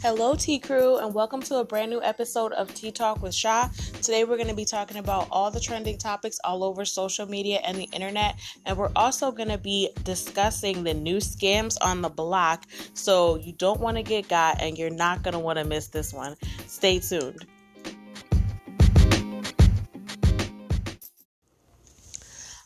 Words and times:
Hello, 0.00 0.36
T 0.36 0.60
Crew, 0.60 0.98
and 0.98 1.12
welcome 1.12 1.42
to 1.42 1.56
a 1.56 1.64
brand 1.64 1.90
new 1.90 2.00
episode 2.00 2.52
of 2.52 2.72
Tea 2.72 2.92
Talk 2.92 3.20
with 3.20 3.34
Sha. 3.34 3.68
Today, 4.00 4.22
we're 4.22 4.36
going 4.36 4.48
to 4.48 4.54
be 4.54 4.64
talking 4.64 4.98
about 4.98 5.26
all 5.32 5.50
the 5.50 5.58
trending 5.58 5.98
topics 5.98 6.38
all 6.44 6.62
over 6.62 6.84
social 6.84 7.26
media 7.26 7.60
and 7.64 7.76
the 7.76 7.88
internet, 7.92 8.36
and 8.64 8.78
we're 8.78 8.92
also 8.94 9.32
going 9.32 9.48
to 9.48 9.58
be 9.58 9.90
discussing 10.04 10.84
the 10.84 10.94
new 10.94 11.16
scams 11.16 11.76
on 11.80 12.00
the 12.00 12.08
block. 12.08 12.64
So, 12.94 13.38
you 13.38 13.52
don't 13.52 13.80
want 13.80 13.96
to 13.96 14.04
get 14.04 14.28
got, 14.28 14.62
and 14.62 14.78
you're 14.78 14.88
not 14.88 15.24
going 15.24 15.32
to 15.32 15.40
want 15.40 15.58
to 15.58 15.64
miss 15.64 15.88
this 15.88 16.14
one. 16.14 16.36
Stay 16.68 17.00
tuned. 17.00 17.44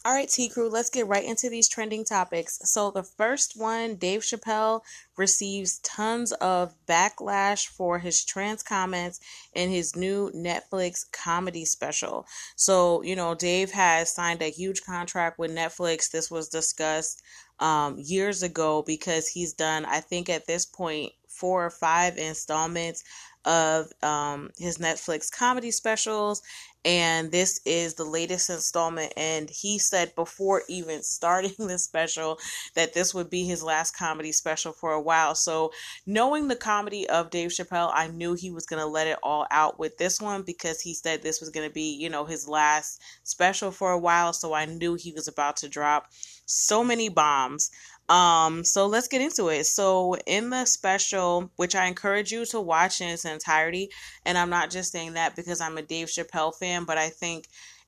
All 0.05 0.12
right, 0.12 0.29
T 0.29 0.48
Crew, 0.48 0.69
let's 0.69 0.91
get 0.91 1.07
right 1.07 1.25
into 1.25 1.48
these 1.48 1.68
trending 1.68 2.05
topics. 2.05 2.58
So, 2.64 2.90
the 2.90 3.04
first 3.04 3.57
one 3.57 3.95
Dave 3.95 4.22
Chappelle 4.22 4.81
receives 5.17 5.79
tons 5.79 6.32
of 6.32 6.75
backlash 6.89 7.68
for 7.68 8.00
his 8.00 8.25
trans 8.25 8.64
comments 8.64 9.21
in 9.53 9.71
his 9.71 9.94
new 9.94 10.32
Netflix 10.35 11.04
comedy 11.13 11.64
special. 11.64 12.27
So, 12.57 13.03
you 13.03 13.14
know, 13.14 13.36
Dave 13.36 13.71
has 13.71 14.13
signed 14.13 14.43
a 14.43 14.50
huge 14.50 14.82
contract 14.82 15.39
with 15.39 15.53
Netflix. 15.53 16.11
This 16.11 16.32
was 16.32 16.49
discussed 16.49 17.22
um, 17.61 17.96
years 17.96 18.43
ago 18.43 18.82
because 18.85 19.29
he's 19.29 19.53
done, 19.53 19.85
I 19.85 20.00
think, 20.00 20.29
at 20.29 20.49
this 20.49 20.66
point, 20.66 21.13
four 21.29 21.64
or 21.64 21.71
five 21.71 22.19
installments 22.19 23.05
of 23.44 23.93
um, 24.03 24.50
his 24.58 24.79
Netflix 24.79 25.30
comedy 25.30 25.71
specials. 25.71 26.43
And 26.85 27.31
this 27.31 27.61
is 27.64 27.95
the 27.95 28.04
latest 28.04 28.50
installment. 28.50 29.13
And 29.17 29.49
he 29.49 29.79
said 29.79 30.14
before 30.14 30.63
even 30.68 31.03
starting 31.03 31.55
this 31.58 31.85
special 31.85 32.39
that 32.75 32.95
this 32.95 33.14
would 33.14 33.31
be 33.31 33.45
his 33.45 33.62
last 33.62 33.97
comedy 33.97 34.33
special 34.33 34.72
for 34.72 34.92
a 34.92 35.00
while. 35.00 35.34
So, 35.34 35.72
knowing 36.06 36.48
the 36.48 36.56
comedy 36.56 37.08
of 37.08 37.30
Dave 37.30 37.50
Chappelle, 37.50 37.92
I 37.94 38.08
knew 38.08 38.34
he 38.34 38.50
was 38.50 38.66
going 38.66 38.80
to 38.80 38.86
let 38.86 39.06
it 39.06 39.19
all 39.22 39.47
out 39.50 39.78
with 39.78 39.98
this 39.98 40.20
one 40.20 40.42
because 40.42 40.80
he 40.80 40.94
said 40.94 41.22
this 41.22 41.41
was 41.41 41.50
going 41.50 41.69
to 41.69 41.72
be, 41.72 41.94
you 41.94 42.10
know, 42.10 42.25
his 42.25 42.48
last 42.48 43.00
special 43.22 43.70
for 43.70 43.92
a 43.92 43.98
while. 43.98 44.33
So, 44.33 44.53
I 44.53 44.64
knew 44.66 44.94
he 44.94 45.12
was 45.12 45.28
about 45.28 45.56
to 45.58 45.69
drop 45.69 46.08
so 46.47 46.83
many 46.84 47.08
bombs. 47.08 47.70
Um, 48.08 48.64
so 48.64 48.86
let's 48.86 49.08
get 49.08 49.20
into 49.20 49.48
it. 49.48 49.64
So 49.64 50.17
in 50.27 50.50
the 50.50 50.64
special, 50.67 51.50
which 51.56 51.75
I 51.75 51.86
encourage 51.86 52.33
you 52.33 52.44
to 52.47 52.61
watch 52.61 53.00
in 53.00 53.09
its 53.09 53.25
entirety, 53.25 53.91
and 54.27 54.36
I'm 54.36 54.50
not 54.50 54.70
just 54.70 54.92
saying 54.92 55.14
that 55.14 55.36
because 55.36 55.61
I'm 55.61 55.78
a 55.78 55.83
Dave 55.83 56.09
Chappelle 56.09 56.55
fan, 56.55 56.84
but 56.84 56.98
I 56.98 57.09
think 57.09 57.47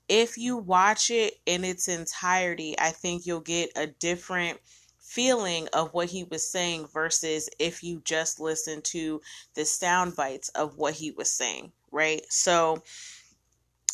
if 0.08 0.36
you 0.38 0.56
watch 0.56 1.10
it 1.10 1.34
in 1.46 1.64
its 1.64 1.88
entirety, 1.88 2.74
I 2.78 2.90
think 2.90 3.26
you'll 3.26 3.40
get 3.40 3.70
a 3.76 3.86
different 3.86 4.60
feeling 5.00 5.68
of 5.72 5.92
what 5.92 6.08
he 6.08 6.24
was 6.24 6.50
saying 6.50 6.88
versus 6.92 7.48
if 7.58 7.82
you 7.82 8.00
just 8.04 8.40
listen 8.40 8.82
to 8.82 9.20
the 9.54 9.64
sound 9.64 10.16
bites 10.16 10.48
of 10.50 10.76
what 10.76 10.94
he 10.94 11.10
was 11.10 11.30
saying, 11.30 11.72
right? 11.92 12.22
So 12.30 12.82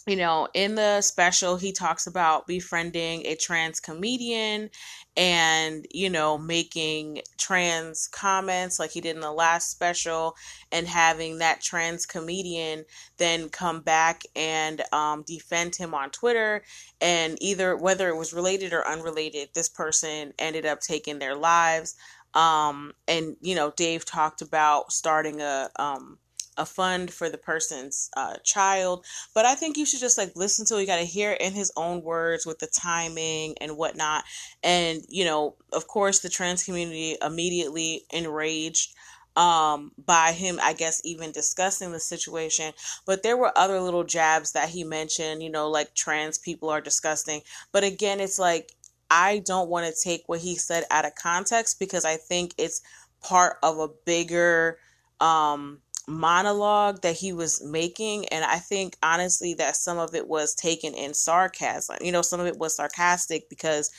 you 0.07 0.17
know, 0.17 0.49
in 0.55 0.75
the 0.75 1.03
special, 1.03 1.57
he 1.57 1.73
talks 1.73 2.07
about 2.07 2.47
befriending 2.47 3.27
a 3.27 3.37
trans 3.37 3.81
comedian 3.81 4.71
and, 5.17 5.87
you 5.93 6.09
know, 6.09 6.39
making 6.39 7.21
trans 7.37 8.09
comments 8.09 8.79
like 8.79 8.91
he 8.91 9.01
did 9.01 9.17
in 9.17 9.21
the 9.21 9.33
last 9.33 9.71
special 9.71 10.35
and 10.71 10.87
having 10.87 11.39
that 11.39 11.61
trans 11.61 12.07
comedian 12.07 12.85
then 13.19 13.49
come 13.49 13.81
back 13.81 14.23
and 14.37 14.83
um, 14.93 15.25
defend 15.27 15.75
him 15.75 15.95
on 15.95 16.11
Twitter. 16.11 16.63
And 17.01 17.37
either 17.41 17.77
whether 17.77 18.09
it 18.09 18.17
was 18.17 18.33
related 18.33 18.73
or 18.73 18.87
unrelated, 18.87 19.49
this 19.55 19.69
person 19.69 20.33
ended 20.39 20.65
up 20.65 20.81
taking 20.81 21.19
their 21.19 21.35
lives. 21.35 21.97
Um, 22.35 22.93
and, 23.09 23.37
you 23.41 23.57
know, 23.57 23.73
Dave 23.77 24.05
talked 24.05 24.41
about 24.41 24.93
starting 24.93 25.41
a, 25.41 25.69
um, 25.77 26.19
a 26.61 26.67
fund 26.67 27.11
for 27.11 27.29
the 27.31 27.39
person's 27.39 28.11
uh, 28.17 28.37
child. 28.45 29.05
But 29.35 29.47
I 29.47 29.55
think 29.55 29.77
you 29.77 29.87
should 29.87 30.01
just 30.01 30.19
like 30.19 30.33
listen 30.37 30.67
to 30.67 30.77
it. 30.77 30.83
You 30.83 30.87
got 30.87 30.99
to 30.99 31.05
hear 31.05 31.33
in 31.33 31.55
his 31.55 31.73
own 31.77 32.03
words 32.03 32.45
with 32.45 32.59
the 32.59 32.67
timing 32.67 33.57
and 33.61 33.77
whatnot. 33.77 34.25
And, 34.63 35.03
you 35.09 35.25
know, 35.25 35.57
of 35.73 35.87
course, 35.89 36.21
the 36.21 36.29
trans 36.29 36.63
community 36.63 37.17
immediately 37.23 38.05
enraged 38.13 38.95
um 39.37 39.93
by 40.05 40.33
him 40.33 40.59
i 40.61 40.73
guess 40.73 41.01
even 41.05 41.31
discussing 41.31 41.93
the 41.93 42.01
situation 42.01 42.73
but 43.07 43.23
there 43.23 43.37
were 43.37 43.57
other 43.57 43.81
little 43.81 44.03
jabs 44.03 44.51
that 44.53 44.69
he 44.69 44.83
mentioned 44.83 45.41
you 45.41 45.49
know 45.49 45.71
like 45.71 45.95
trans 45.95 46.37
people 46.37 46.69
are 46.69 46.81
disgusting 46.81 47.41
but 47.71 47.85
again 47.85 48.19
it's 48.19 48.41
like 48.41 48.73
i 49.09 49.41
don't 49.47 49.71
want 49.71 49.87
to 49.87 50.03
take 50.03 50.25
what 50.27 50.41
he 50.41 50.57
said 50.57 50.83
out 50.91 51.05
of 51.05 51.15
context 51.15 51.79
because 51.79 52.05
i 52.05 52.17
think 52.17 52.53
it's 52.59 52.83
part 53.23 53.57
of 53.63 53.79
a 53.79 53.89
bigger 54.05 54.79
um 55.21 55.79
monologue 56.11 57.03
that 57.03 57.17
he 57.17 57.33
was 57.33 57.63
making 57.63 58.29
and 58.29 58.45
i 58.45 58.57
think 58.57 58.97
honestly 59.03 59.55
that 59.55 59.77
some 59.77 59.99
of 59.99 60.15
it 60.15 60.27
was 60.27 60.55
taken 60.55 60.95
in 60.95 61.15
sarcasm. 61.15 61.97
You 62.01 62.13
know 62.13 62.23
some 62.23 62.41
of 62.41 62.47
it 62.47 62.59
was 62.59 62.77
sarcastic 62.77 63.49
because 63.49 63.91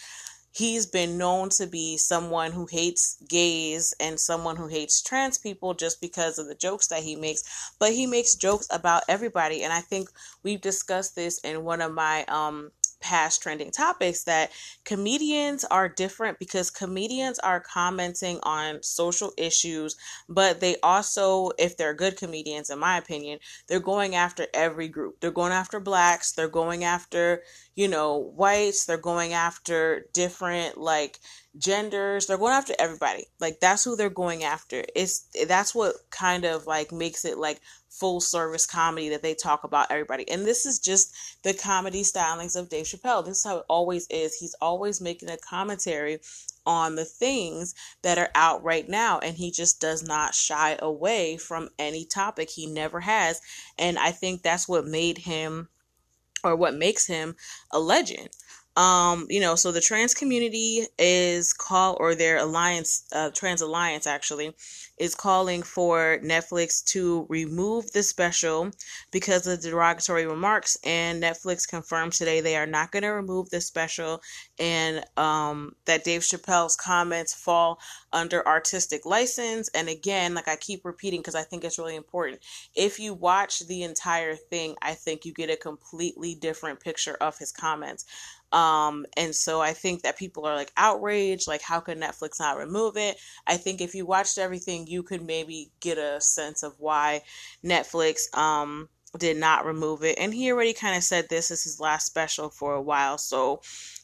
he's 0.53 0.85
been 0.85 1.17
known 1.17 1.50
to 1.50 1.66
be 1.66 1.97
someone 1.97 2.51
who 2.51 2.67
hates 2.69 3.17
gays 3.29 3.94
and 4.00 4.19
someone 4.19 4.57
who 4.57 4.67
hates 4.67 5.01
trans 5.01 5.38
people 5.38 5.73
just 5.73 6.01
because 6.01 6.38
of 6.38 6.47
the 6.47 6.55
jokes 6.55 6.88
that 6.88 7.03
he 7.03 7.16
makes. 7.16 7.71
But 7.79 7.94
he 7.94 8.05
makes 8.05 8.35
jokes 8.35 8.67
about 8.69 9.03
everybody 9.07 9.63
and 9.63 9.71
i 9.71 9.79
think 9.79 10.09
we've 10.44 10.61
discussed 10.61 11.16
this 11.16 11.39
in 11.39 11.63
one 11.63 11.81
of 11.81 11.94
my 11.94 12.25
um 12.25 12.71
past 13.01 13.41
trending 13.41 13.72
topics 13.72 14.23
that 14.23 14.51
comedians 14.85 15.66
are 15.66 15.89
different 15.89 16.39
because 16.39 16.69
comedians 16.69 17.39
are 17.39 17.59
commenting 17.59 18.39
on 18.44 18.81
social 18.84 19.34
issues, 19.38 19.95
but 20.29 20.59
they 20.59 20.78
also, 20.81 21.51
if 21.57 21.78
they're 21.78 21.94
good 21.94 22.17
comedians, 22.17 22.69
in 22.69 22.79
my 22.79 22.97
opinion, 22.97 23.39
they're 23.67 23.79
going 23.79 24.16
after 24.16 24.47
every 24.53 24.88
group. 24.88 25.19
They're 25.19 25.31
going 25.31 25.51
after 25.51 25.79
blacks, 25.79 26.31
they're 26.31 26.47
going 26.47 26.84
after, 26.84 27.44
you 27.75 27.88
know, 27.88 28.17
whites, 28.35 28.85
they're 28.85 28.97
going 28.97 29.33
after 29.33 30.06
different 30.13 30.78
like 30.78 31.19
genders, 31.57 32.28
they're 32.28 32.38
going 32.38 32.53
after 32.53 32.73
everybody. 32.79 33.25
Like 33.39 33.59
that's 33.59 33.83
who 33.83 33.95
they're 33.95 34.09
going 34.09 34.44
after. 34.44 34.83
It's 34.95 35.28
that's 35.47 35.75
what 35.75 35.95
kind 36.09 36.45
of 36.45 36.68
like 36.68 36.91
makes 36.91 37.25
it 37.25 37.38
like 37.38 37.59
full 37.91 38.22
service 38.22 38.66
comedy 38.66 39.09
that 39.09 39.22
they 39.22 39.35
talk 39.35 39.63
about 39.63 39.91
everybody. 39.91 40.28
And 40.31 40.46
this 40.46 40.66
is 40.66 40.79
just 40.79 41.13
the 41.44 41.53
comedy 41.53 42.03
stylings 42.03 42.57
of 42.57 42.69
Dave 42.69 42.85
Chappelle. 42.85 43.24
This 43.24 43.40
is 43.40 43.44
how 43.44 43.57
it 43.57 43.66
always 43.68 44.07
is. 44.09 44.35
He's 44.35 44.56
always 44.62 45.02
making 45.02 45.29
a 45.29 45.38
commentary 45.38 46.19
on 46.66 46.96
the 46.96 47.06
things 47.06 47.75
that 48.01 48.18
are 48.18 48.30
out 48.35 48.63
right 48.63 48.88
now 48.88 49.19
and 49.19 49.35
he 49.35 49.51
just 49.51 49.81
does 49.81 50.03
not 50.03 50.34
shy 50.34 50.78
away 50.80 51.35
from 51.35 51.69
any 51.78 52.06
topic. 52.06 52.50
He 52.50 52.66
never 52.66 53.01
has. 53.01 53.41
And 53.78 54.00
I 54.00 54.12
think 54.12 54.41
that's 54.41 54.69
what 54.69 54.85
made 54.85 55.18
him 55.19 55.69
or 56.44 56.56
what 56.56 56.75
makes 56.75 57.07
him 57.07 57.35
a 57.72 57.80
legend 57.80 58.30
um 58.77 59.27
you 59.29 59.41
know 59.41 59.55
so 59.55 59.69
the 59.69 59.81
trans 59.81 60.13
community 60.13 60.85
is 60.97 61.51
call 61.51 61.97
or 61.99 62.15
their 62.15 62.37
alliance 62.37 63.03
uh 63.11 63.29
trans 63.31 63.61
alliance 63.61 64.07
actually 64.07 64.55
is 64.97 65.13
calling 65.13 65.61
for 65.61 66.19
netflix 66.23 66.81
to 66.81 67.25
remove 67.27 67.91
the 67.91 68.01
special 68.01 68.71
because 69.11 69.45
of 69.45 69.61
the 69.61 69.69
derogatory 69.69 70.25
remarks 70.25 70.77
and 70.85 71.21
netflix 71.21 71.67
confirmed 71.67 72.13
today 72.13 72.39
they 72.39 72.55
are 72.55 72.65
not 72.65 72.91
going 72.91 73.03
to 73.03 73.09
remove 73.09 73.49
the 73.49 73.59
special 73.59 74.21
and 74.57 75.03
um 75.17 75.75
that 75.83 76.05
dave 76.05 76.21
chappelle's 76.21 76.77
comments 76.77 77.33
fall 77.33 77.77
under 78.13 78.45
artistic 78.47 79.05
license. 79.05 79.69
And 79.73 79.89
again 79.89 80.33
like 80.33 80.47
i 80.47 80.55
keep 80.55 80.85
repeating 80.85 81.19
because 81.19 81.35
i 81.35 81.43
think 81.43 81.65
it's 81.65 81.77
really 81.79 81.95
important 81.95 82.39
if 82.75 82.99
you 82.99 83.13
watch 83.13 83.59
the 83.67 83.83
entire 83.83 84.35
thing 84.35 84.75
i 84.81 84.93
think 84.93 85.25
you 85.25 85.33
get 85.33 85.49
a 85.49 85.57
completely 85.57 86.35
different 86.35 86.79
picture 86.79 87.15
of 87.15 87.38
his 87.38 87.51
comments 87.51 88.05
um, 88.51 89.06
and 89.16 89.35
so 89.35 89.62
I 89.62 89.73
think 89.73 90.03
that 90.03 90.17
people 90.17 90.45
are 90.45 90.56
like 90.56 90.71
outraged, 90.77 91.48
like 91.48 91.62
how 91.62 91.80
could 91.80 92.00
Netflix 92.00 92.39
not 92.39 92.57
remove 92.57 92.98
it? 92.98 93.18
I 93.48 93.57
think 93.57 93.81
if 93.81 93.95
you 93.95 94.06
watched 94.06 94.38
everything, 94.38 94.88
you 94.88 95.03
could 95.03 95.21
maybe 95.21 95.71
get 95.80 95.98
a 95.98 96.19
sense 96.21 96.63
of 96.63 96.74
why 96.77 97.21
Netflix 97.63 98.36
um 98.38 98.89
did 99.18 99.38
not 99.38 99.65
remove 99.65 100.03
it. 100.03 100.18
And 100.18 100.33
he 100.33 100.51
already 100.51 100.74
kind 100.74 100.95
of 100.95 101.03
said 101.03 101.27
this 101.30 101.51
is 101.51 101.63
his 101.63 101.80
last 101.80 102.06
special 102.06 102.50
for 102.50 102.74
a 102.74 102.81
while, 102.81 103.18
so 103.18 103.62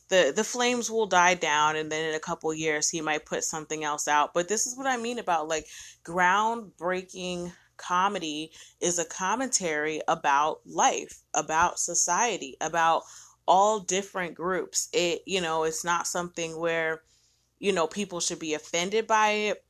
the 0.10 0.32
the 0.36 0.44
flames 0.44 0.90
will 0.90 1.08
die 1.08 1.34
down 1.34 1.76
and 1.76 1.92
then 1.92 2.08
in 2.10 2.16
a 2.16 2.20
couple 2.20 2.54
years 2.54 2.90
he 2.90 3.02
might 3.02 3.26
put 3.26 3.44
something 3.44 3.84
else 3.84 4.08
out. 4.08 4.34
But 4.34 4.48
this 4.48 4.66
is 4.66 4.78
what 4.78 4.88
I 4.88 4.98
mean 4.98 5.20
about 5.20 5.48
like 5.48 5.66
groundbreaking 6.06 7.52
comedy 7.78 8.52
is 8.82 9.00
a 9.00 9.06
commentary 9.06 10.02
about 10.08 10.62
life, 10.66 11.22
about 11.34 11.80
society, 11.80 12.56
about 12.62 13.04
all 13.48 13.80
different 13.80 14.36
groups. 14.36 14.90
It, 14.94 15.22
you 15.26 15.42
know, 15.42 15.64
it's 15.64 15.84
not 15.84 16.08
something 16.08 16.60
where, 16.60 17.02
you 17.60 17.72
know, 17.72 17.88
people 17.88 18.20
should 18.20 18.40
be 18.40 18.54
offended 18.54 19.08
by 19.08 19.30
it. 19.30 19.64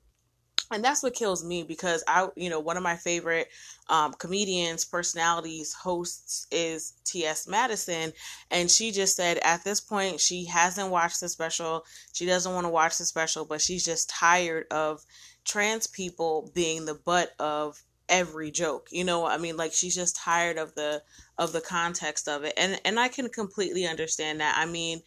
And 0.69 0.83
that's 0.83 1.01
what 1.01 1.13
kills 1.13 1.45
me 1.45 1.63
because 1.63 2.03
I, 2.09 2.27
you 2.35 2.49
know, 2.49 2.59
one 2.59 2.75
of 2.75 2.83
my 2.83 2.97
favorite 2.97 3.47
um, 3.87 4.13
comedians, 4.13 4.83
personalities, 4.83 5.73
hosts 5.73 6.45
is 6.51 6.93
T.S. 7.05 7.47
Madison. 7.47 8.11
And 8.51 8.69
she 8.69 8.91
just 8.91 9.15
said 9.15 9.39
at 9.43 9.63
this 9.63 9.79
point, 9.79 10.19
she 10.19 10.43
hasn't 10.45 10.89
watched 10.89 11.21
the 11.21 11.29
special. 11.29 11.85
She 12.11 12.25
doesn't 12.25 12.53
want 12.53 12.65
to 12.65 12.69
watch 12.69 12.97
the 12.97 13.05
special, 13.05 13.45
but 13.45 13.61
she's 13.61 13.85
just 13.85 14.09
tired 14.09 14.65
of 14.69 15.05
trans 15.45 15.87
people 15.87 16.51
being 16.53 16.83
the 16.83 16.95
butt 16.95 17.31
of 17.39 17.81
every 18.09 18.51
joke. 18.51 18.89
You 18.91 19.03
know, 19.03 19.25
I 19.25 19.37
mean 19.37 19.57
like 19.57 19.73
she's 19.73 19.95
just 19.95 20.15
tired 20.15 20.57
of 20.57 20.75
the 20.75 21.01
of 21.37 21.51
the 21.53 21.61
context 21.61 22.27
of 22.27 22.43
it. 22.43 22.53
And 22.57 22.79
and 22.85 22.99
I 22.99 23.07
can 23.07 23.29
completely 23.29 23.85
understand 23.85 24.39
that. 24.39 24.55
I 24.57 24.65
mean, 24.65 25.01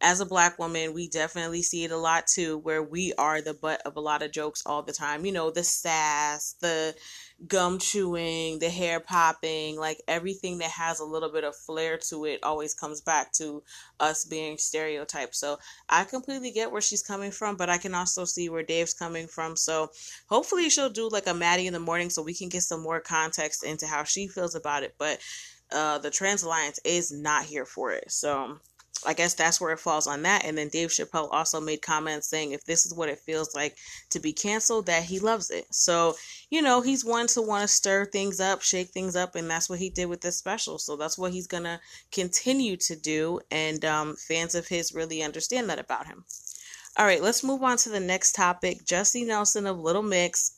as 0.00 0.20
a 0.20 0.26
black 0.26 0.58
woman, 0.58 0.92
we 0.92 1.08
definitely 1.08 1.62
see 1.62 1.84
it 1.84 1.90
a 1.90 1.96
lot 1.96 2.26
too, 2.26 2.58
where 2.58 2.82
we 2.82 3.14
are 3.14 3.40
the 3.40 3.54
butt 3.54 3.80
of 3.86 3.96
a 3.96 4.00
lot 4.00 4.22
of 4.22 4.30
jokes 4.30 4.62
all 4.66 4.82
the 4.82 4.92
time. 4.92 5.24
You 5.24 5.32
know, 5.32 5.50
the 5.50 5.64
sass, 5.64 6.54
the 6.60 6.94
gum 7.48 7.78
chewing, 7.78 8.58
the 8.58 8.68
hair 8.68 9.00
popping, 9.00 9.78
like 9.78 10.02
everything 10.06 10.58
that 10.58 10.70
has 10.70 11.00
a 11.00 11.04
little 11.04 11.30
bit 11.30 11.44
of 11.44 11.56
flair 11.56 11.96
to 12.10 12.26
it 12.26 12.40
always 12.42 12.74
comes 12.74 13.00
back 13.00 13.32
to 13.32 13.62
us 13.98 14.24
being 14.26 14.58
stereotyped. 14.58 15.34
So 15.34 15.58
I 15.88 16.04
completely 16.04 16.50
get 16.50 16.70
where 16.70 16.82
she's 16.82 17.02
coming 17.02 17.30
from, 17.30 17.56
but 17.56 17.70
I 17.70 17.78
can 17.78 17.94
also 17.94 18.26
see 18.26 18.50
where 18.50 18.62
Dave's 18.62 18.94
coming 18.94 19.26
from. 19.26 19.56
So 19.56 19.90
hopefully 20.26 20.68
she'll 20.68 20.90
do 20.90 21.08
like 21.08 21.26
a 21.26 21.34
Maddie 21.34 21.66
in 21.66 21.72
the 21.72 21.80
morning 21.80 22.10
so 22.10 22.22
we 22.22 22.34
can 22.34 22.50
get 22.50 22.62
some 22.62 22.82
more 22.82 23.00
context 23.00 23.64
into 23.64 23.86
how 23.86 24.04
she 24.04 24.28
feels 24.28 24.54
about 24.54 24.82
it. 24.82 24.94
But 24.98 25.20
uh, 25.72 25.98
the 25.98 26.10
Trans 26.10 26.42
Alliance 26.42 26.78
is 26.84 27.12
not 27.12 27.44
here 27.44 27.66
for 27.66 27.92
it. 27.92 28.10
So 28.10 28.58
I 29.04 29.12
guess 29.12 29.34
that's 29.34 29.60
where 29.60 29.72
it 29.72 29.80
falls 29.80 30.06
on 30.06 30.22
that. 30.22 30.44
And 30.44 30.56
then 30.56 30.68
Dave 30.68 30.88
Chappelle 30.88 31.28
also 31.30 31.60
made 31.60 31.82
comments 31.82 32.28
saying 32.28 32.52
if 32.52 32.64
this 32.64 32.86
is 32.86 32.94
what 32.94 33.08
it 33.08 33.20
feels 33.20 33.54
like 33.54 33.76
to 34.10 34.20
be 34.20 34.32
canceled, 34.32 34.86
that 34.86 35.04
he 35.04 35.18
loves 35.18 35.50
it. 35.50 35.66
So, 35.70 36.14
you 36.50 36.62
know, 36.62 36.80
he's 36.80 37.04
one 37.04 37.26
to 37.28 37.42
want 37.42 37.62
to 37.62 37.68
stir 37.68 38.06
things 38.06 38.40
up, 38.40 38.62
shake 38.62 38.90
things 38.90 39.14
up, 39.14 39.34
and 39.34 39.50
that's 39.50 39.68
what 39.68 39.78
he 39.78 39.90
did 39.90 40.06
with 40.06 40.22
this 40.22 40.38
special. 40.38 40.78
So 40.78 40.96
that's 40.96 41.18
what 41.18 41.32
he's 41.32 41.46
gonna 41.46 41.80
continue 42.10 42.76
to 42.78 42.96
do. 42.96 43.40
And 43.50 43.84
um, 43.84 44.16
fans 44.16 44.54
of 44.54 44.68
his 44.68 44.94
really 44.94 45.22
understand 45.22 45.68
that 45.70 45.78
about 45.78 46.06
him. 46.06 46.24
All 46.98 47.04
right, 47.04 47.22
let's 47.22 47.44
move 47.44 47.62
on 47.62 47.76
to 47.78 47.90
the 47.90 48.00
next 48.00 48.32
topic. 48.32 48.86
Jesy 48.86 49.24
Nelson 49.24 49.66
of 49.66 49.78
Little 49.78 50.02
Mix 50.02 50.55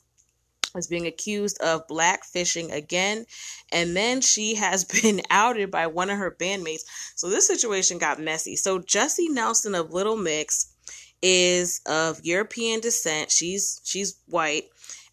is 0.79 0.87
being 0.87 1.07
accused 1.07 1.61
of 1.61 1.87
blackfishing 1.89 2.73
again. 2.73 3.27
And 3.73 3.97
then 3.97 4.21
she 4.21 4.55
has 4.55 4.85
been 5.03 5.21
outed 5.31 5.71
by 5.71 5.87
one 5.87 6.11
of 6.11 6.19
her 6.19 6.35
bandmates. 6.39 6.83
So 7.17 7.29
this 7.29 7.47
situation 7.47 7.99
got 7.99 8.21
messy. 8.21 8.57
So 8.57 8.79
Jesy 8.79 9.29
Nelson 9.29 9.75
of 9.75 9.93
Little 9.93 10.17
Mix 10.17 10.73
is 11.21 11.81
of 11.87 12.21
European 12.23 12.81
descent. 12.81 13.31
She's 13.31 13.81
she's 13.85 14.17
white 14.27 14.65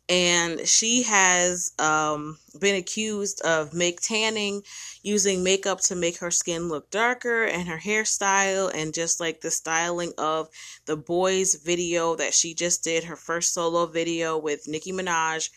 and 0.07 0.67
she 0.67 1.03
has 1.03 1.71
um, 1.79 2.37
been 2.59 2.75
accused 2.75 3.41
of 3.41 3.73
make 3.73 4.01
tanning 4.01 4.61
using 5.01 5.43
makeup 5.43 5.79
to 5.81 5.95
make 5.95 6.19
her 6.19 6.29
skin 6.29 6.69
look 6.69 6.91
darker 6.91 7.45
and 7.45 7.67
her 7.67 7.79
hairstyle 7.79 8.71
and 8.73 8.93
just 8.93 9.19
like 9.19 9.41
the 9.41 9.49
styling 9.49 10.13
of 10.17 10.47
the 10.85 10.97
Boyz 10.97 11.63
video 11.63 12.15
that 12.15 12.33
she 12.33 12.53
just 12.53 12.83
did 12.83 13.05
her 13.05 13.15
first 13.15 13.53
solo 13.53 13.87
video 13.87 14.37
with 14.37 14.67
Nicki 14.67 14.91
Minaj. 14.91 15.49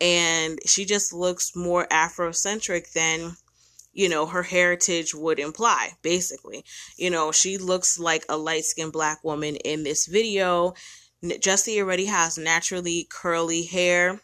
And 0.00 0.60
she 0.66 0.84
just 0.84 1.12
looks 1.12 1.56
more 1.56 1.86
afrocentric 1.88 2.92
than 2.92 3.36
you 3.92 4.10
know 4.10 4.26
her 4.26 4.42
heritage 4.42 5.14
would 5.14 5.40
imply 5.40 5.92
basically. 6.02 6.64
You 6.96 7.10
know 7.10 7.32
she 7.32 7.58
looks 7.58 7.98
like 7.98 8.24
a 8.28 8.36
light-skinned 8.36 8.92
black 8.92 9.24
woman 9.24 9.56
in 9.56 9.82
this 9.82 10.06
video 10.06 10.74
Jesy 11.40 11.80
already 11.80 12.06
has 12.06 12.36
naturally 12.36 13.06
curly 13.10 13.62
hair, 13.64 14.20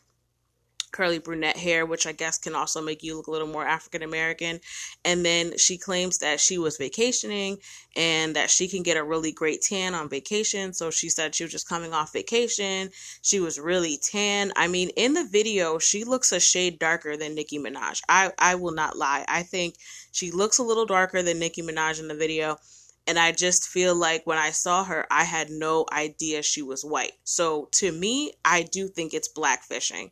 curly 0.93 1.19
brunette 1.19 1.57
hair, 1.57 1.87
which 1.87 2.07
I 2.07 2.13
guess 2.13 2.39
can 2.39 2.55
also 2.55 2.83
make 2.83 3.03
you 3.03 3.17
look 3.17 3.27
a 3.27 3.31
little 3.31 3.49
more 3.49 3.67
African 3.67 4.03
American. 4.03 4.61
And 5.05 5.25
then 5.25 5.57
she 5.57 5.79
claims 5.79 6.19
that 6.19 6.39
she 6.39 6.59
was 6.59 6.77
vacationing 6.77 7.59
and 7.97 8.37
that 8.37 8.51
she 8.51 8.69
can 8.69 8.83
get 8.83 8.99
a 8.99 9.03
really 9.03 9.33
great 9.33 9.63
tan 9.63 9.95
on 9.95 10.11
vacation. 10.11 10.75
So 10.75 10.91
she 10.91 11.09
said 11.09 11.35
she 11.35 11.45
was 11.45 11.53
just 11.53 11.69
coming 11.69 11.93
off 11.93 12.13
vacation. 12.13 12.91
She 13.23 13.41
was 13.41 13.59
really 13.59 13.99
tan. 13.99 14.53
I 14.55 14.69
mean, 14.69 14.91
in 14.91 15.15
the 15.15 15.25
video, 15.25 15.79
she 15.79 16.05
looks 16.05 16.31
a 16.31 16.41
shade 16.41 16.79
darker 16.79 17.17
than 17.17 17.35
Nicki 17.35 17.59
Minaj. 17.59 18.03
I, 18.09 18.33
I 18.39 18.55
will 18.57 18.73
not 18.73 18.97
lie. 18.97 19.25
I 19.29 19.43
think 19.43 19.77
she 20.13 20.31
looks 20.31 20.59
a 20.59 20.63
little 20.63 20.87
darker 20.87 21.23
than 21.23 21.39
Nicki 21.39 21.63
Minaj 21.63 22.01
in 22.01 22.09
the 22.09 22.15
video 22.15 22.59
and 23.07 23.19
I 23.19 23.33
just 23.33 23.69
feel 23.69 23.95
like 23.95 24.27
when 24.27 24.39
I 24.39 24.51
saw 24.51 24.85
her, 24.85 25.07
I 25.11 25.25
had 25.25 25.51
no 25.51 25.87
idea 25.93 26.43
she 26.43 26.63
was 26.63 26.85
white. 26.85 27.13
So 27.25 27.69
to 27.73 27.91
me, 27.91 28.33
I 28.45 28.63
do 28.63 28.89
think 28.89 29.13
it's 29.13 29.33
blackfishing. 29.33 30.11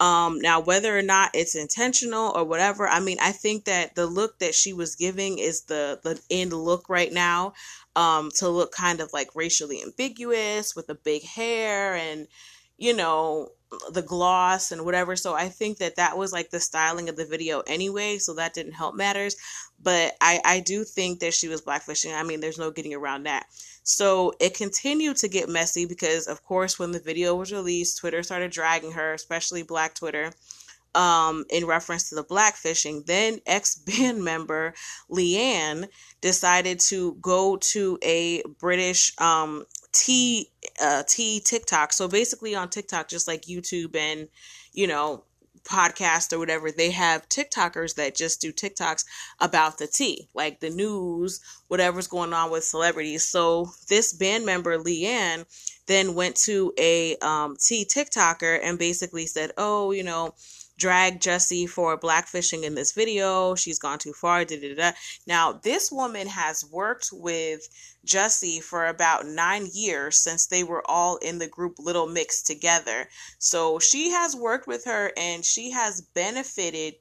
Um, 0.00 0.40
now, 0.40 0.60
whether 0.60 0.96
or 0.96 1.02
not 1.02 1.30
it's 1.34 1.54
intentional 1.54 2.32
or 2.34 2.44
whatever, 2.44 2.88
I 2.88 3.00
mean, 3.00 3.18
I 3.20 3.32
think 3.32 3.66
that 3.66 3.94
the 3.94 4.06
look 4.06 4.38
that 4.38 4.54
she 4.54 4.72
was 4.72 4.96
giving 4.96 5.38
is 5.38 5.62
the 5.64 6.00
the 6.02 6.18
end 6.30 6.54
look 6.54 6.88
right 6.88 7.12
now. 7.12 7.52
Um, 7.96 8.30
to 8.36 8.48
look 8.48 8.72
kind 8.72 9.00
of 9.00 9.12
like 9.12 9.34
racially 9.34 9.82
ambiguous 9.82 10.76
with 10.76 10.86
the 10.86 10.94
big 10.94 11.24
hair 11.24 11.96
and 11.96 12.28
you 12.78 12.94
know 12.94 13.48
the 13.92 14.02
gloss 14.02 14.72
and 14.72 14.84
whatever. 14.84 15.16
So 15.16 15.34
I 15.34 15.48
think 15.48 15.78
that 15.78 15.96
that 15.96 16.18
was 16.18 16.32
like 16.32 16.50
the 16.50 16.60
styling 16.60 17.08
of 17.08 17.16
the 17.16 17.24
video 17.24 17.60
anyway. 17.66 18.18
So 18.18 18.34
that 18.34 18.54
didn't 18.54 18.72
help 18.72 18.94
matters. 18.94 19.36
But 19.82 20.14
I, 20.20 20.40
I 20.44 20.60
do 20.60 20.84
think 20.84 21.20
that 21.20 21.34
she 21.34 21.48
was 21.48 21.62
blackfishing. 21.62 22.14
I 22.14 22.22
mean, 22.22 22.40
there's 22.40 22.58
no 22.58 22.70
getting 22.70 22.94
around 22.94 23.24
that. 23.24 23.46
So 23.82 24.32
it 24.40 24.54
continued 24.54 25.16
to 25.18 25.28
get 25.28 25.48
messy 25.48 25.86
because, 25.86 26.26
of 26.26 26.42
course, 26.44 26.78
when 26.78 26.92
the 26.92 27.00
video 27.00 27.34
was 27.34 27.52
released, 27.52 27.98
Twitter 27.98 28.22
started 28.22 28.50
dragging 28.50 28.92
her, 28.92 29.14
especially 29.14 29.62
Black 29.62 29.94
Twitter, 29.94 30.32
um, 30.94 31.44
in 31.50 31.66
reference 31.66 32.08
to 32.08 32.14
the 32.14 32.24
blackfishing. 32.24 33.06
Then 33.06 33.40
ex 33.46 33.74
band 33.86 34.22
member 34.22 34.74
Leigh-Anne 35.08 35.86
decided 36.20 36.80
to 36.88 37.14
go 37.20 37.56
to 37.56 37.98
a 38.02 38.42
British 38.58 39.12
um, 39.18 39.64
T 39.92 40.50
uh, 40.80 41.02
T 41.06 41.40
TikTok. 41.40 41.92
So 41.92 42.08
basically 42.08 42.54
on 42.54 42.68
TikTok, 42.68 43.08
just 43.08 43.28
like 43.28 43.42
YouTube 43.42 43.96
and 43.96 44.28
you 44.72 44.86
know 44.86 45.24
podcast 45.64 46.32
or 46.32 46.38
whatever, 46.38 46.70
they 46.70 46.90
have 46.90 47.28
TikTokers 47.28 47.94
that 47.96 48.16
just 48.16 48.40
do 48.40 48.52
TikToks 48.52 49.04
about 49.40 49.78
the 49.78 49.86
tea, 49.86 50.28
like 50.34 50.60
the 50.60 50.70
news, 50.70 51.40
whatever's 51.68 52.06
going 52.06 52.32
on 52.32 52.50
with 52.50 52.64
celebrities. 52.64 53.24
So 53.24 53.70
this 53.88 54.12
band 54.12 54.46
member 54.46 54.78
Leigh-Anne 54.78 55.44
then 55.86 56.14
went 56.14 56.36
to 56.36 56.72
a 56.78 57.16
um, 57.18 57.56
tea 57.58 57.84
TikToker 57.84 58.60
and 58.62 58.78
basically 58.78 59.26
said, 59.26 59.52
"Oh, 59.56 59.90
you 59.90 60.02
know." 60.02 60.34
Drag 60.80 61.20
Jesy 61.20 61.66
for 61.66 61.96
blackfishing 61.98 62.64
in 62.64 62.74
this 62.74 62.92
video. 62.92 63.54
She's 63.54 63.78
gone 63.78 63.98
too 63.98 64.14
far. 64.14 64.44
Da, 64.44 64.58
da, 64.58 64.74
da. 64.74 64.92
Now, 65.26 65.52
this 65.52 65.92
woman 65.92 66.26
has 66.26 66.64
worked 66.64 67.10
with 67.12 67.68
Jesy 68.04 68.60
for 68.60 68.86
about 68.86 69.26
nine 69.26 69.68
years 69.72 70.16
since 70.16 70.46
they 70.46 70.64
were 70.64 70.82
all 70.90 71.18
in 71.18 71.38
the 71.38 71.46
group 71.46 71.76
Little 71.78 72.08
Mix 72.08 72.42
together. 72.42 73.08
So 73.38 73.78
she 73.78 74.10
has 74.10 74.34
worked 74.34 74.66
with 74.66 74.86
her 74.86 75.12
and 75.16 75.44
she 75.44 75.70
has 75.70 76.00
benefited 76.00 76.94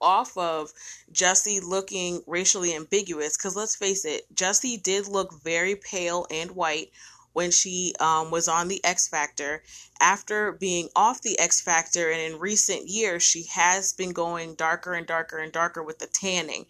off 0.00 0.36
of 0.36 0.70
Jesy 1.10 1.60
looking 1.60 2.22
racially 2.26 2.74
ambiguous. 2.74 3.36
Because 3.36 3.56
let's 3.56 3.74
face 3.74 4.04
it, 4.04 4.22
Jesy 4.34 4.76
did 4.76 5.08
look 5.08 5.42
very 5.42 5.76
pale 5.76 6.26
and 6.30 6.52
white 6.52 6.90
when 7.34 7.50
she 7.50 7.94
um, 8.00 8.30
was 8.30 8.48
on 8.48 8.68
the 8.68 8.82
X 8.82 9.06
Factor. 9.06 9.62
After 10.00 10.52
being 10.52 10.88
off 10.96 11.20
the 11.20 11.38
X 11.38 11.60
Factor, 11.60 12.10
and 12.10 12.20
in 12.20 12.40
recent 12.40 12.88
years, 12.88 13.22
she 13.22 13.44
has 13.52 13.92
been 13.92 14.12
going 14.12 14.54
darker 14.54 14.94
and 14.94 15.06
darker 15.06 15.38
and 15.38 15.52
darker 15.52 15.82
with 15.82 15.98
the 15.98 16.06
tanning. 16.06 16.64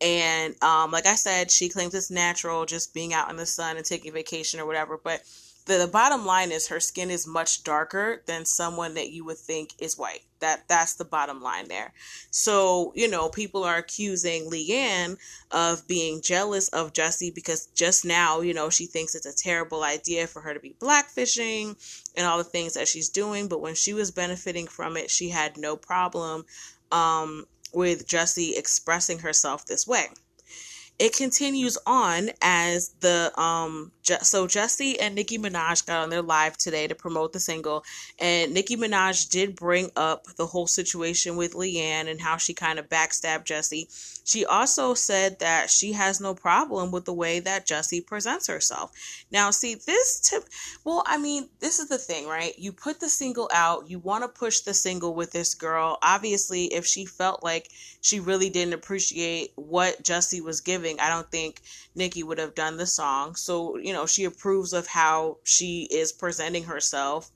And 0.00 0.60
um, 0.62 0.90
like 0.90 1.06
I 1.06 1.14
said, 1.14 1.50
she 1.50 1.68
claims 1.68 1.94
it's 1.94 2.10
natural, 2.10 2.66
just 2.66 2.94
being 2.94 3.12
out 3.12 3.30
in 3.30 3.36
the 3.36 3.46
sun 3.46 3.76
and 3.76 3.84
taking 3.84 4.12
vacation 4.12 4.60
or 4.60 4.66
whatever. 4.66 4.98
But 5.02 5.22
the, 5.66 5.88
bottom 5.90 6.26
line 6.26 6.52
is 6.52 6.68
her 6.68 6.80
skin 6.80 7.10
is 7.10 7.26
much 7.26 7.64
darker 7.64 8.22
than 8.26 8.44
someone 8.44 8.94
that 8.94 9.10
you 9.10 9.24
would 9.24 9.38
think 9.38 9.70
is 9.78 9.96
white. 9.96 10.22
That 10.40 10.68
that's 10.68 10.94
the 10.94 11.06
bottom 11.06 11.40
line 11.40 11.68
there. 11.68 11.92
So, 12.30 12.92
you 12.94 13.08
know, 13.08 13.30
people 13.30 13.64
are 13.64 13.76
accusing 13.76 14.50
Leigh-Anne 14.50 15.16
of 15.50 15.86
being 15.88 16.20
jealous 16.20 16.68
of 16.68 16.92
Jesy 16.92 17.30
because 17.30 17.66
just 17.74 18.04
now, 18.04 18.42
you 18.42 18.52
know, 18.52 18.68
she 18.68 18.86
thinks 18.86 19.14
it's 19.14 19.26
a 19.26 19.34
terrible 19.34 19.82
idea 19.82 20.26
for 20.26 20.42
her 20.42 20.52
to 20.52 20.60
be 20.60 20.76
blackfishing 20.78 21.76
and 22.14 22.26
all 22.26 22.38
the 22.38 22.44
things 22.44 22.74
that 22.74 22.88
she's 22.88 23.08
doing. 23.08 23.48
But 23.48 23.62
when 23.62 23.74
she 23.74 23.94
was 23.94 24.10
benefiting 24.10 24.66
from 24.66 24.98
it, 24.98 25.10
she 25.10 25.30
had 25.30 25.56
no 25.56 25.76
problem 25.76 26.44
um, 26.92 27.46
with 27.72 28.06
Jesy 28.06 28.54
expressing 28.54 29.20
herself 29.20 29.64
this 29.64 29.86
way 29.86 30.08
it 30.98 31.16
continues 31.16 31.76
on 31.86 32.30
as 32.40 32.90
the 33.00 33.32
um 33.40 33.90
so 34.20 34.46
Jesy 34.46 35.00
and 35.00 35.14
Nicki 35.14 35.38
Minaj 35.38 35.86
got 35.86 36.02
on 36.02 36.10
their 36.10 36.22
live 36.22 36.58
today 36.58 36.86
to 36.86 36.94
promote 36.94 37.32
the 37.32 37.40
single 37.40 37.82
and 38.18 38.52
Nicki 38.52 38.76
Minaj 38.76 39.30
did 39.30 39.56
bring 39.56 39.90
up 39.96 40.26
the 40.36 40.46
whole 40.46 40.66
situation 40.66 41.36
with 41.36 41.54
Leigh-Anne 41.54 42.06
and 42.06 42.20
how 42.20 42.36
she 42.36 42.52
kind 42.52 42.78
of 42.78 42.88
backstabbed 42.88 43.44
Jesy. 43.44 43.88
She 44.24 44.44
also 44.44 44.94
said 44.94 45.38
that 45.40 45.70
she 45.70 45.92
has 45.92 46.20
no 46.20 46.34
problem 46.34 46.90
with 46.90 47.06
the 47.06 47.14
way 47.14 47.40
that 47.40 47.66
Jesy 47.66 48.00
presents 48.00 48.46
herself. 48.46 48.92
Now 49.32 49.50
see 49.50 49.74
this 49.74 50.20
tip 50.20 50.44
well 50.84 51.02
I 51.06 51.16
mean 51.18 51.48
this 51.60 51.78
is 51.78 51.88
the 51.88 51.98
thing, 51.98 52.28
right? 52.28 52.52
You 52.58 52.72
put 52.72 53.00
the 53.00 53.08
single 53.08 53.50
out, 53.52 53.90
you 53.90 53.98
want 53.98 54.22
to 54.22 54.28
push 54.28 54.60
the 54.60 54.74
single 54.74 55.14
with 55.14 55.32
this 55.32 55.54
girl. 55.54 55.98
Obviously, 56.02 56.66
if 56.66 56.86
she 56.86 57.06
felt 57.06 57.42
like 57.42 57.70
she 58.02 58.20
really 58.20 58.50
didn't 58.50 58.74
appreciate 58.74 59.52
what 59.56 60.02
Jesy 60.02 60.42
was 60.42 60.60
giving, 60.60 60.83
I 61.00 61.08
don't 61.08 61.30
think 61.30 61.62
Nicki 61.94 62.22
would 62.22 62.38
have 62.38 62.54
done 62.54 62.76
the 62.76 62.86
song. 62.86 63.34
So, 63.34 63.76
you 63.76 63.92
know, 63.92 64.06
she 64.06 64.24
approves 64.24 64.72
of 64.72 64.86
how 64.86 65.38
she 65.44 65.88
is 65.90 66.12
presenting 66.12 66.64
herself. 66.64 67.30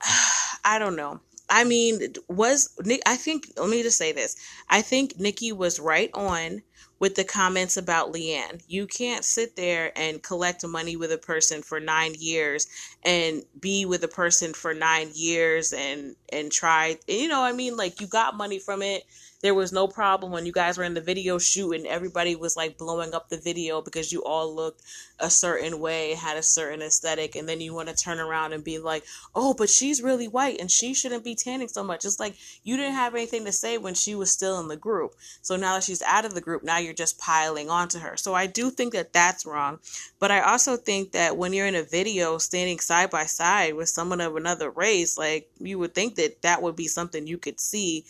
I 0.64 0.78
don't 0.78 0.96
know. 0.96 1.20
I 1.48 1.64
mean, 1.64 2.14
was 2.28 2.70
Nick? 2.84 3.02
I 3.06 3.16
think. 3.16 3.52
Let 3.56 3.68
me 3.68 3.82
just 3.82 3.98
say 3.98 4.12
this. 4.12 4.34
I 4.68 4.80
think 4.82 5.18
Nicki 5.18 5.52
was 5.52 5.78
right 5.78 6.10
on 6.14 6.62
with 6.98 7.16
the 7.16 7.24
comments 7.24 7.76
about 7.76 8.12
Leigh-Anne. 8.12 8.60
You 8.66 8.86
can't 8.86 9.24
sit 9.24 9.56
there 9.56 9.92
and 9.96 10.22
collect 10.22 10.66
money 10.66 10.96
with 10.96 11.12
a 11.12 11.18
person 11.18 11.62
for 11.62 11.80
nine 11.80 12.14
years 12.18 12.66
and 13.04 13.42
be 13.60 13.84
with 13.84 14.02
a 14.04 14.08
person 14.08 14.54
for 14.54 14.72
nine 14.72 15.10
years 15.12 15.72
and 15.74 16.16
and 16.32 16.50
try. 16.50 16.98
You 17.06 17.28
know, 17.28 17.42
I 17.42 17.52
mean, 17.52 17.76
like 17.76 18.00
you 18.00 18.06
got 18.06 18.36
money 18.36 18.58
from 18.58 18.80
it 18.80 19.04
there 19.44 19.54
was 19.54 19.74
no 19.74 19.86
problem 19.86 20.32
when 20.32 20.46
you 20.46 20.52
guys 20.52 20.78
were 20.78 20.84
in 20.84 20.94
the 20.94 21.02
video 21.02 21.36
shoot 21.36 21.72
and 21.72 21.86
everybody 21.86 22.34
was 22.34 22.56
like 22.56 22.78
blowing 22.78 23.12
up 23.12 23.28
the 23.28 23.36
video 23.36 23.82
because 23.82 24.10
you 24.10 24.24
all 24.24 24.54
looked 24.56 24.80
a 25.20 25.28
certain 25.28 25.80
way, 25.80 26.14
had 26.14 26.38
a 26.38 26.42
certain 26.42 26.80
aesthetic, 26.80 27.36
and 27.36 27.46
then 27.46 27.60
you 27.60 27.74
want 27.74 27.90
to 27.90 27.94
turn 27.94 28.20
around 28.20 28.54
and 28.54 28.64
be 28.64 28.78
like, 28.78 29.04
oh, 29.34 29.52
but 29.52 29.68
she's 29.68 30.00
really 30.00 30.28
white 30.28 30.58
and 30.58 30.70
she 30.70 30.94
shouldn't 30.94 31.24
be 31.24 31.34
tanning 31.34 31.68
so 31.68 31.84
much. 31.84 32.06
It's 32.06 32.18
like 32.18 32.36
you 32.62 32.78
didn't 32.78 32.94
have 32.94 33.14
anything 33.14 33.44
to 33.44 33.52
say 33.52 33.76
when 33.76 33.92
she 33.92 34.14
was 34.14 34.30
still 34.30 34.58
in 34.60 34.68
the 34.68 34.78
group. 34.78 35.12
So 35.42 35.56
now 35.56 35.74
that 35.74 35.84
she's 35.84 36.00
out 36.00 36.24
of 36.24 36.34
the 36.34 36.40
group, 36.40 36.64
now 36.64 36.78
you're 36.78 36.94
just 36.94 37.18
piling 37.18 37.68
onto 37.68 37.98
her. 37.98 38.16
So 38.16 38.32
I 38.32 38.46
do 38.46 38.70
think 38.70 38.94
that 38.94 39.12
that's 39.12 39.44
wrong. 39.44 39.78
But 40.20 40.30
I 40.30 40.40
also 40.40 40.78
think 40.78 41.12
that 41.12 41.36
when 41.36 41.52
you're 41.52 41.66
in 41.66 41.74
a 41.74 41.82
video 41.82 42.38
standing 42.38 42.78
side 42.78 43.10
by 43.10 43.26
side 43.26 43.74
with 43.74 43.90
someone 43.90 44.22
of 44.22 44.36
another 44.36 44.70
race, 44.70 45.18
like 45.18 45.50
you 45.58 45.78
would 45.80 45.94
think 45.94 46.14
that 46.14 46.40
that 46.40 46.62
would 46.62 46.76
be 46.76 46.88
something 46.88 47.26
you 47.26 47.36
could 47.36 47.60
see 47.60 48.06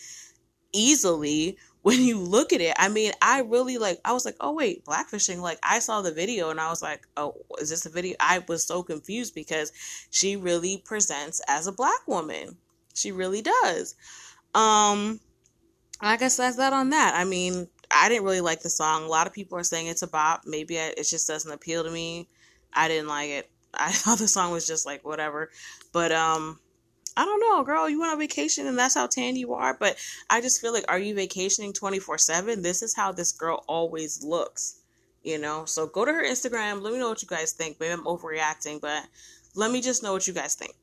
easily 0.75 1.57
when 1.83 2.01
you 2.01 2.19
look 2.19 2.53
at 2.53 2.61
it. 2.61 2.75
I 2.79 2.89
mean, 2.89 3.13
I 3.21 3.41
really 3.41 3.79
like, 3.79 4.01
I 4.05 4.13
was 4.13 4.25
like, 4.25 4.37
oh, 4.41 4.53
wait, 4.53 4.85
blackfishing. 4.85 5.39
Like, 5.39 5.59
I 5.63 5.79
saw 5.79 6.03
the 6.03 6.13
video 6.13 6.51
and 6.51 6.59
I 6.59 6.71
was 6.71 6.83
like, 6.83 7.07
oh, 7.17 7.37
is 7.61 7.71
this 7.71 7.87
a 7.87 7.91
video? 7.91 8.17
I 8.21 8.43
was 8.49 8.65
so 8.65 8.83
confused 8.83 9.35
because 9.35 9.73
she 10.11 10.37
really 10.37 10.83
presents 10.85 11.41
as 11.47 11.67
a 11.67 11.73
black 11.73 12.07
woman. 12.07 12.57
She 12.95 13.13
really 13.13 13.43
does. 13.43 13.97
Um, 14.55 15.21
I 16.01 16.17
guess 16.17 16.37
that's 16.37 16.57
that 16.57 16.73
on 16.73 16.91
that. 16.91 17.15
I 17.17 17.25
mean, 17.25 17.69
I 17.91 18.09
didn't 18.09 18.25
really 18.25 18.41
like 18.41 18.61
the 18.61 18.71
song. 18.71 19.05
A 19.05 19.09
lot 19.09 19.27
of 19.27 19.33
people 19.33 19.59
are 19.59 19.65
saying 19.65 19.87
it's 19.87 20.03
a 20.03 20.09
bop. 20.09 20.43
Maybe 20.47 20.77
it 20.77 20.97
just 21.03 21.29
doesn't 21.29 21.51
appeal 21.51 21.85
to 21.85 21.91
me. 21.91 22.29
I 22.73 22.89
didn't 22.89 23.09
like 23.09 23.31
it. 23.31 23.51
I 23.75 23.91
thought 23.91 24.19
the 24.19 24.29
song 24.29 24.53
was 24.53 24.67
just 24.67 24.87
like 24.87 25.05
whatever. 25.05 25.51
But 25.93 26.13
um 26.13 26.61
I 27.17 27.25
don't 27.25 27.41
know, 27.41 27.63
girl. 27.63 27.89
You 27.89 28.01
went 28.01 28.13
on 28.13 28.19
vacation 28.19 28.67
and 28.67 28.79
that's 28.79 28.95
how 28.95 29.07
tan 29.07 29.37
you 29.37 29.55
are. 29.55 29.75
But 29.75 29.97
I 30.29 30.41
just 30.41 30.61
feel 30.61 30.73
like, 30.73 30.85
are 30.89 30.99
you 30.99 31.15
vacationing 31.15 31.73
24 31.73 32.19
7? 32.19 32.63
This 32.63 32.83
is 32.83 32.95
how 32.95 33.13
this 33.13 33.33
girl 33.33 33.65
always 33.69 34.23
looks, 34.23 34.81
you 35.23 35.39
know? 35.39 35.65
So 35.65 35.87
go 35.87 36.05
to 36.05 36.13
her 36.13 36.25
Instagram. 36.25 36.83
Let 36.83 36.93
me 36.93 36.99
know 36.99 37.09
what 37.09 37.23
you 37.23 37.29
guys 37.29 37.53
think. 37.53 37.79
Maybe 37.79 37.93
I'm 37.93 38.05
overreacting, 38.05 38.81
but 38.81 39.05
let 39.55 39.71
me 39.71 39.81
just 39.81 40.03
know 40.03 40.13
what 40.13 40.27
you 40.27 40.35
guys 40.35 40.55
think. 40.55 40.75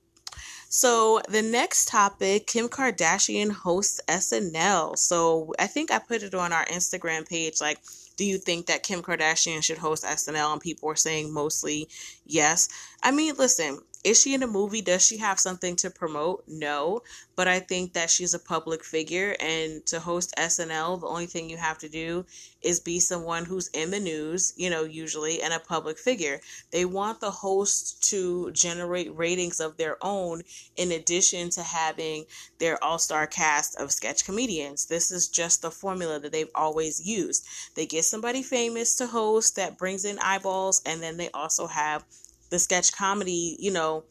So 0.70 1.22
the 1.28 1.42
next 1.42 1.90
topic, 1.90 2.48
Kim 2.48 2.70
Kardashian 2.70 3.52
hosts 3.52 4.00
SNL. 4.08 4.98
So 4.98 5.54
I 5.60 5.68
think 5.68 5.92
I 5.92 6.00
put 6.00 6.24
it 6.24 6.34
on 6.34 6.54
our 6.54 6.66
Instagram 6.66 7.28
page 7.28 7.60
like 7.60 7.80
do 8.18 8.26
you 8.26 8.38
think 8.38 8.68
that 8.68 8.84
Kim 8.84 9.02
Kardashian 9.02 9.64
should 9.64 9.80
host 9.80 10.04
SNL? 10.04 10.54
And 10.54 10.62
people 10.62 10.88
were 10.88 10.96
saying 10.96 11.34
mostly 11.34 11.90
yes. 12.26 12.70
I 13.02 13.12
mean, 13.12 13.34
listen, 13.36 13.80
is 14.03 14.20
she 14.20 14.34
in 14.34 14.41
a 14.41 14.48
movie? 14.48 14.81
Does 14.81 15.05
she 15.05 15.17
have 15.17 15.39
something 15.39 15.75
to 15.77 15.91
promote? 15.91 16.43
No. 16.48 17.01
But 17.36 17.48
I 17.48 17.60
think 17.60 17.93
that 17.93 18.10
she's 18.10 18.34
a 18.34 18.39
public 18.39 18.84
figure, 18.84 19.36
and 19.39 19.86
to 19.88 20.00
host 20.00 20.34
SNL, 20.38 21.00
the 21.00 21.08
only 21.08 21.27
thing 21.27 21.50
you 21.50 21.58
have 21.58 21.77
to 21.79 21.89
do 21.89 22.25
is 22.62 22.79
be 22.79 23.00
someone 23.00 23.46
who's 23.46 23.67
in 23.70 23.91
the 23.91 24.00
news, 24.00 24.53
you 24.55 24.70
know, 24.70 24.84
usually, 24.84 25.41
and 25.41 25.53
a 25.53 25.60
public 25.60 25.98
figure. 25.98 26.39
They 26.72 26.86
want 26.86 27.20
the 27.20 27.31
host 27.31 28.03
to 28.10 28.51
generate 28.51 29.15
ratings 29.15 29.60
of 29.60 29.77
their 29.77 29.98
own 30.01 30.41
in 30.75 30.91
addition 30.91 31.50
to 31.51 31.63
having 31.63 32.25
their 32.60 32.84
all 32.84 33.00
star 33.00 33.27
cast 33.27 33.75
of 33.79 33.91
sketch 33.91 34.25
comedians. 34.25 34.86
This 34.86 35.12
is 35.12 35.27
just 35.27 35.62
the 35.62 35.72
formula 35.72 36.20
that 36.20 36.31
they've 36.31 36.50
always 36.55 37.05
used. 37.05 37.46
They 37.75 37.86
get 37.86 38.05
somebody 38.05 38.41
famous 38.41 38.96
to 38.96 39.08
host 39.08 39.55
that 39.55 39.77
brings 39.77 40.05
in 40.05 40.20
eyeballs, 40.20 40.81
and 40.86 41.01
then 41.01 41.17
they 41.17 41.29
also 41.31 41.67
have 41.67 42.03
the 42.51 42.60
sketch 42.60 42.96
comedy, 42.96 43.58
you 43.60 43.72
know, 43.72 44.03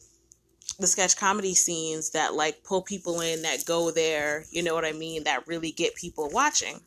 the 0.79 0.87
sketch 0.87 1.15
comedy 1.15 1.53
scenes 1.53 2.09
that 2.09 2.33
like 2.33 2.63
pull 2.63 2.81
people 2.81 3.21
in 3.21 3.43
that 3.43 3.65
go 3.65 3.91
there, 3.91 4.45
you 4.51 4.61
know 4.63 4.73
what 4.73 4.83
I 4.83 4.91
mean, 4.91 5.23
that 5.23 5.47
really 5.47 5.71
get 5.71 5.95
people 5.95 6.29
watching. 6.33 6.81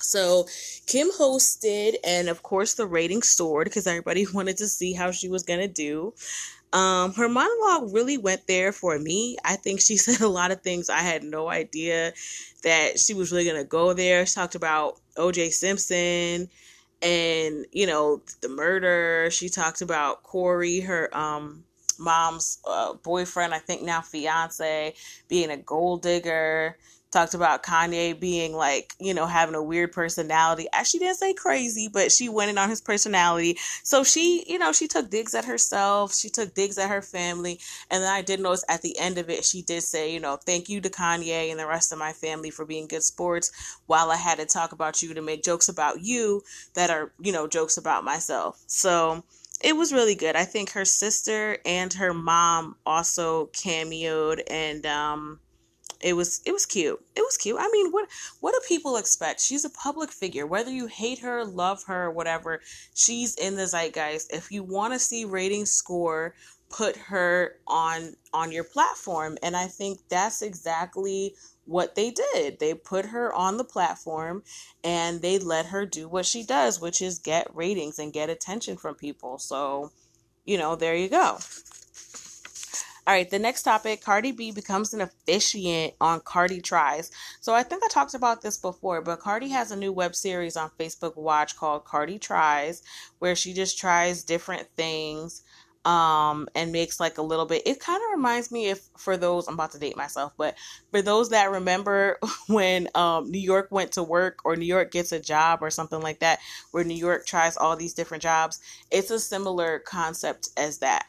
So 0.00 0.46
Kim 0.86 1.10
hosted, 1.10 1.96
and 2.04 2.28
of 2.28 2.42
course 2.42 2.74
the 2.74 2.86
ratings 2.86 3.28
soared 3.28 3.66
because 3.66 3.86
everybody 3.86 4.26
wanted 4.32 4.56
to 4.58 4.68
see 4.68 4.92
how 4.92 5.10
she 5.10 5.28
was 5.28 5.42
gonna 5.42 5.68
do. 5.68 6.14
Um, 6.72 7.14
her 7.14 7.28
monologue 7.28 7.94
really 7.94 8.18
went 8.18 8.46
there 8.46 8.72
for 8.72 8.98
me. 8.98 9.36
I 9.44 9.56
think 9.56 9.80
she 9.80 9.96
said 9.98 10.20
a 10.20 10.28
lot 10.28 10.52
of 10.52 10.62
things 10.62 10.88
I 10.88 11.00
had 11.00 11.24
no 11.24 11.48
idea 11.48 12.12
that 12.62 13.00
she 13.00 13.14
was 13.14 13.32
really 13.32 13.46
gonna 13.46 13.64
go 13.64 13.92
there. 13.94 14.24
She 14.26 14.34
talked 14.34 14.54
about 14.54 15.00
O.J. 15.16 15.50
Simpson 15.50 16.48
and 17.02 17.66
you 17.72 17.86
know 17.86 18.22
the 18.40 18.48
murder 18.48 19.28
she 19.30 19.48
talked 19.48 19.80
about 19.82 20.22
corey 20.22 20.80
her 20.80 21.14
um 21.16 21.64
mom's 21.98 22.58
uh, 22.66 22.92
boyfriend 22.94 23.54
i 23.54 23.58
think 23.58 23.82
now 23.82 24.00
fiance 24.00 24.94
being 25.28 25.50
a 25.50 25.56
gold 25.56 26.02
digger 26.02 26.76
talked 27.10 27.34
about 27.34 27.62
Kanye 27.62 28.18
being 28.18 28.52
like, 28.52 28.94
you 28.98 29.14
know, 29.14 29.26
having 29.26 29.54
a 29.54 29.62
weird 29.62 29.92
personality. 29.92 30.66
Actually, 30.72 30.88
she 30.88 30.98
didn't 30.98 31.16
say 31.16 31.34
crazy, 31.34 31.88
but 31.92 32.12
she 32.12 32.28
went 32.28 32.50
in 32.50 32.58
on 32.58 32.68
his 32.68 32.80
personality. 32.80 33.58
So 33.82 34.04
she, 34.04 34.44
you 34.46 34.58
know, 34.58 34.72
she 34.72 34.88
took 34.88 35.10
digs 35.10 35.34
at 35.34 35.44
herself. 35.44 36.14
She 36.14 36.28
took 36.28 36.54
digs 36.54 36.78
at 36.78 36.90
her 36.90 37.02
family. 37.02 37.60
And 37.90 38.02
then 38.02 38.12
I 38.12 38.22
did 38.22 38.40
notice 38.40 38.64
at 38.68 38.82
the 38.82 38.98
end 38.98 39.18
of 39.18 39.30
it, 39.30 39.44
she 39.44 39.62
did 39.62 39.82
say, 39.82 40.12
you 40.12 40.20
know, 40.20 40.36
thank 40.36 40.68
you 40.68 40.80
to 40.80 40.90
Kanye 40.90 41.50
and 41.50 41.58
the 41.58 41.66
rest 41.66 41.92
of 41.92 41.98
my 41.98 42.12
family 42.12 42.50
for 42.50 42.64
being 42.64 42.86
good 42.86 43.02
sports 43.02 43.52
while 43.86 44.10
I 44.10 44.16
had 44.16 44.38
to 44.38 44.46
talk 44.46 44.72
about 44.72 45.02
you 45.02 45.14
to 45.14 45.22
make 45.22 45.42
jokes 45.42 45.68
about 45.68 46.02
you 46.02 46.42
that 46.74 46.90
are, 46.90 47.12
you 47.20 47.32
know, 47.32 47.46
jokes 47.46 47.76
about 47.76 48.04
myself. 48.04 48.62
So 48.66 49.24
it 49.62 49.76
was 49.76 49.92
really 49.92 50.14
good. 50.14 50.36
I 50.36 50.44
think 50.44 50.70
her 50.72 50.84
sister 50.84 51.58
and 51.64 51.92
her 51.94 52.14
mom 52.14 52.76
also 52.86 53.46
cameoed 53.46 54.42
and, 54.48 54.84
um, 54.86 55.40
it 56.00 56.14
was 56.14 56.40
it 56.44 56.52
was 56.52 56.66
cute. 56.66 57.00
It 57.16 57.20
was 57.20 57.36
cute. 57.36 57.56
I 57.58 57.68
mean, 57.72 57.90
what 57.90 58.08
what 58.40 58.52
do 58.52 58.60
people 58.68 58.96
expect? 58.96 59.40
She's 59.40 59.64
a 59.64 59.70
public 59.70 60.10
figure. 60.10 60.46
Whether 60.46 60.70
you 60.70 60.86
hate 60.86 61.18
her, 61.20 61.44
love 61.44 61.84
her, 61.84 62.10
whatever, 62.10 62.60
she's 62.94 63.34
in 63.34 63.56
the 63.56 63.66
zeitgeist. 63.66 64.32
If 64.32 64.52
you 64.52 64.62
want 64.62 64.92
to 64.92 64.98
see 64.98 65.24
ratings 65.24 65.72
score, 65.72 66.34
put 66.70 66.96
her 66.96 67.56
on 67.66 68.14
on 68.32 68.52
your 68.52 68.64
platform. 68.64 69.38
And 69.42 69.56
I 69.56 69.66
think 69.66 70.00
that's 70.08 70.42
exactly 70.42 71.34
what 71.64 71.94
they 71.94 72.10
did. 72.10 72.60
They 72.60 72.74
put 72.74 73.06
her 73.06 73.32
on 73.32 73.56
the 73.56 73.64
platform 73.64 74.42
and 74.84 75.20
they 75.20 75.38
let 75.38 75.66
her 75.66 75.84
do 75.84 76.08
what 76.08 76.26
she 76.26 76.42
does, 76.42 76.80
which 76.80 77.02
is 77.02 77.18
get 77.18 77.54
ratings 77.54 77.98
and 77.98 78.12
get 78.12 78.30
attention 78.30 78.76
from 78.76 78.94
people. 78.94 79.38
So, 79.38 79.92
you 80.44 80.56
know, 80.56 80.76
there 80.76 80.96
you 80.96 81.08
go. 81.08 81.38
All 83.08 83.14
right, 83.14 83.30
the 83.30 83.38
next 83.38 83.62
topic 83.62 84.02
Cardi 84.02 84.32
B 84.32 84.50
becomes 84.52 84.92
an 84.92 85.00
officiant 85.00 85.94
on 85.98 86.20
Cardi 86.20 86.60
Tries. 86.60 87.10
So 87.40 87.54
I 87.54 87.62
think 87.62 87.82
I 87.82 87.88
talked 87.88 88.12
about 88.12 88.42
this 88.42 88.58
before, 88.58 89.00
but 89.00 89.20
Cardi 89.20 89.48
has 89.48 89.70
a 89.70 89.76
new 89.76 89.92
web 89.92 90.14
series 90.14 90.58
on 90.58 90.70
Facebook 90.78 91.16
Watch 91.16 91.56
called 91.56 91.86
Cardi 91.86 92.18
Tries, 92.18 92.82
where 93.18 93.34
she 93.34 93.54
just 93.54 93.78
tries 93.78 94.24
different 94.24 94.68
things 94.76 95.42
um 95.84 96.48
and 96.56 96.72
makes 96.72 96.98
like 96.98 97.18
a 97.18 97.22
little 97.22 97.46
bit 97.46 97.62
it 97.64 97.78
kind 97.78 98.02
of 98.02 98.10
reminds 98.16 98.50
me 98.50 98.66
if 98.66 98.88
for 98.98 99.16
those 99.16 99.46
i'm 99.46 99.54
about 99.54 99.70
to 99.70 99.78
date 99.78 99.96
myself 99.96 100.32
but 100.36 100.56
for 100.90 101.00
those 101.00 101.30
that 101.30 101.52
remember 101.52 102.18
when 102.48 102.88
um 102.96 103.30
new 103.30 103.38
york 103.38 103.68
went 103.70 103.92
to 103.92 104.02
work 104.02 104.40
or 104.44 104.56
new 104.56 104.66
york 104.66 104.90
gets 104.90 105.12
a 105.12 105.20
job 105.20 105.60
or 105.62 105.70
something 105.70 106.00
like 106.00 106.18
that 106.18 106.40
where 106.72 106.82
new 106.82 106.96
york 106.96 107.24
tries 107.26 107.56
all 107.56 107.76
these 107.76 107.94
different 107.94 108.22
jobs 108.22 108.58
it's 108.90 109.12
a 109.12 109.20
similar 109.20 109.78
concept 109.78 110.48
as 110.56 110.78
that 110.78 111.06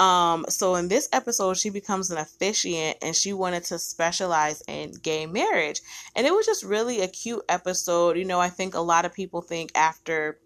um, 0.00 0.46
so 0.48 0.76
in 0.76 0.88
this 0.88 1.10
episode, 1.12 1.58
she 1.58 1.68
becomes 1.68 2.10
an 2.10 2.16
officiant 2.16 2.96
and 3.02 3.14
she 3.14 3.34
wanted 3.34 3.64
to 3.64 3.78
specialize 3.78 4.62
in 4.66 4.92
gay 5.02 5.26
marriage. 5.26 5.82
And 6.16 6.26
it 6.26 6.32
was 6.32 6.46
just 6.46 6.64
really 6.64 7.02
a 7.02 7.08
cute 7.08 7.42
episode. 7.50 8.16
You 8.16 8.24
know, 8.24 8.40
I 8.40 8.48
think 8.48 8.74
a 8.74 8.80
lot 8.80 9.04
of 9.04 9.12
people 9.12 9.42
think 9.42 9.70
after 9.74 10.38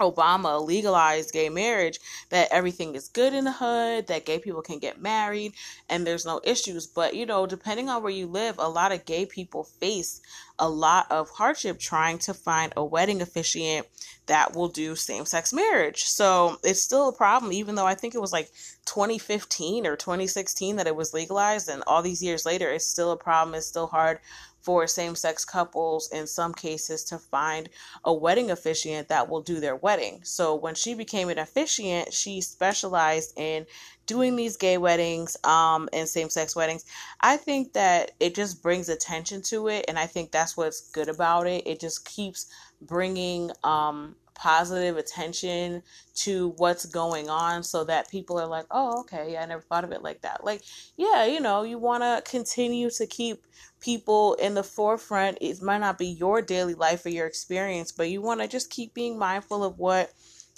Obama 0.00 0.64
legalized 0.64 1.32
gay 1.32 1.48
marriage, 1.48 2.00
that 2.30 2.48
everything 2.50 2.94
is 2.94 3.08
good 3.08 3.32
in 3.32 3.44
the 3.44 3.52
hood, 3.52 4.06
that 4.08 4.24
gay 4.24 4.38
people 4.38 4.62
can 4.62 4.78
get 4.78 5.00
married, 5.00 5.52
and 5.88 6.06
there's 6.06 6.26
no 6.26 6.40
issues. 6.44 6.86
But, 6.86 7.14
you 7.14 7.26
know, 7.26 7.46
depending 7.46 7.88
on 7.88 8.02
where 8.02 8.12
you 8.12 8.26
live, 8.26 8.56
a 8.58 8.68
lot 8.68 8.92
of 8.92 9.04
gay 9.04 9.26
people 9.26 9.64
face 9.64 10.20
a 10.58 10.68
lot 10.68 11.06
of 11.10 11.30
hardship 11.30 11.78
trying 11.78 12.18
to 12.18 12.34
find 12.34 12.72
a 12.76 12.84
wedding 12.84 13.22
officiant 13.22 13.86
that 14.26 14.54
will 14.54 14.68
do 14.68 14.94
same 14.94 15.24
sex 15.24 15.52
marriage. 15.52 16.04
So 16.04 16.58
it's 16.62 16.82
still 16.82 17.08
a 17.08 17.12
problem, 17.12 17.52
even 17.52 17.74
though 17.74 17.86
I 17.86 17.94
think 17.94 18.14
it 18.14 18.20
was 18.20 18.32
like 18.32 18.50
2015 18.84 19.86
or 19.86 19.96
2016 19.96 20.76
that 20.76 20.86
it 20.86 20.94
was 20.94 21.14
legalized, 21.14 21.68
and 21.68 21.82
all 21.86 22.02
these 22.02 22.22
years 22.22 22.44
later, 22.44 22.70
it's 22.70 22.84
still 22.88 23.10
a 23.10 23.16
problem. 23.16 23.54
It's 23.54 23.66
still 23.66 23.86
hard 23.86 24.20
for 24.60 24.86
same 24.86 25.14
sex 25.14 25.44
couples 25.44 26.10
in 26.12 26.26
some 26.26 26.52
cases 26.52 27.04
to 27.04 27.18
find 27.18 27.68
a 28.04 28.12
wedding 28.12 28.50
officiant 28.50 29.08
that 29.08 29.28
will 29.28 29.40
do 29.42 29.60
their 29.60 29.76
wedding. 29.76 30.20
So 30.22 30.54
when 30.54 30.74
she 30.74 30.94
became 30.94 31.28
an 31.28 31.38
officiant, 31.38 32.12
she 32.12 32.40
specialized 32.40 33.38
in 33.38 33.66
doing 34.06 34.34
these 34.36 34.56
gay 34.56 34.76
weddings 34.76 35.36
um, 35.44 35.88
and 35.92 36.08
same 36.08 36.28
sex 36.28 36.56
weddings. 36.56 36.84
I 37.20 37.36
think 37.36 37.74
that 37.74 38.10
it 38.18 38.34
just 38.34 38.62
brings 38.62 38.88
attention 38.88 39.42
to 39.42 39.68
it, 39.68 39.84
and 39.88 39.98
I 39.98 40.06
think 40.06 40.32
that's 40.32 40.56
what's 40.56 40.90
good 40.90 41.08
about 41.08 41.46
it. 41.46 41.66
It 41.66 41.80
just 41.80 42.04
keeps 42.04 42.46
bringing 42.82 43.50
um, 43.62 44.16
positive 44.40 44.96
attention 44.96 45.82
to 46.14 46.54
what's 46.56 46.86
going 46.86 47.28
on 47.28 47.62
so 47.62 47.84
that 47.84 48.10
people 48.10 48.40
are 48.40 48.46
like, 48.46 48.64
oh, 48.70 49.00
okay, 49.00 49.32
yeah, 49.32 49.42
I 49.42 49.46
never 49.46 49.60
thought 49.60 49.84
of 49.84 49.92
it 49.92 50.02
like 50.02 50.22
that. 50.22 50.42
Like, 50.42 50.62
yeah, 50.96 51.26
you 51.26 51.40
know, 51.40 51.62
you 51.62 51.78
want 51.78 52.02
to 52.02 52.22
continue 52.28 52.88
to 52.88 53.06
keep 53.06 53.44
people 53.80 54.34
in 54.34 54.54
the 54.54 54.62
forefront. 54.62 55.36
It 55.42 55.60
might 55.60 55.78
not 55.78 55.98
be 55.98 56.06
your 56.06 56.40
daily 56.40 56.72
life 56.72 57.04
or 57.04 57.10
your 57.10 57.26
experience, 57.26 57.92
but 57.92 58.08
you 58.08 58.22
want 58.22 58.40
to 58.40 58.48
just 58.48 58.70
keep 58.70 58.94
being 58.94 59.18
mindful 59.18 59.62
of 59.62 59.78
what 59.78 60.14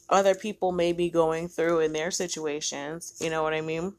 other 0.08 0.36
people 0.36 0.70
may 0.70 0.92
be 0.92 1.10
going 1.10 1.48
through 1.48 1.80
in 1.80 1.92
their 1.92 2.12
situations. 2.12 3.18
You 3.20 3.30
know 3.30 3.42
what 3.42 3.52
I 3.52 3.62
mean? 3.62 3.94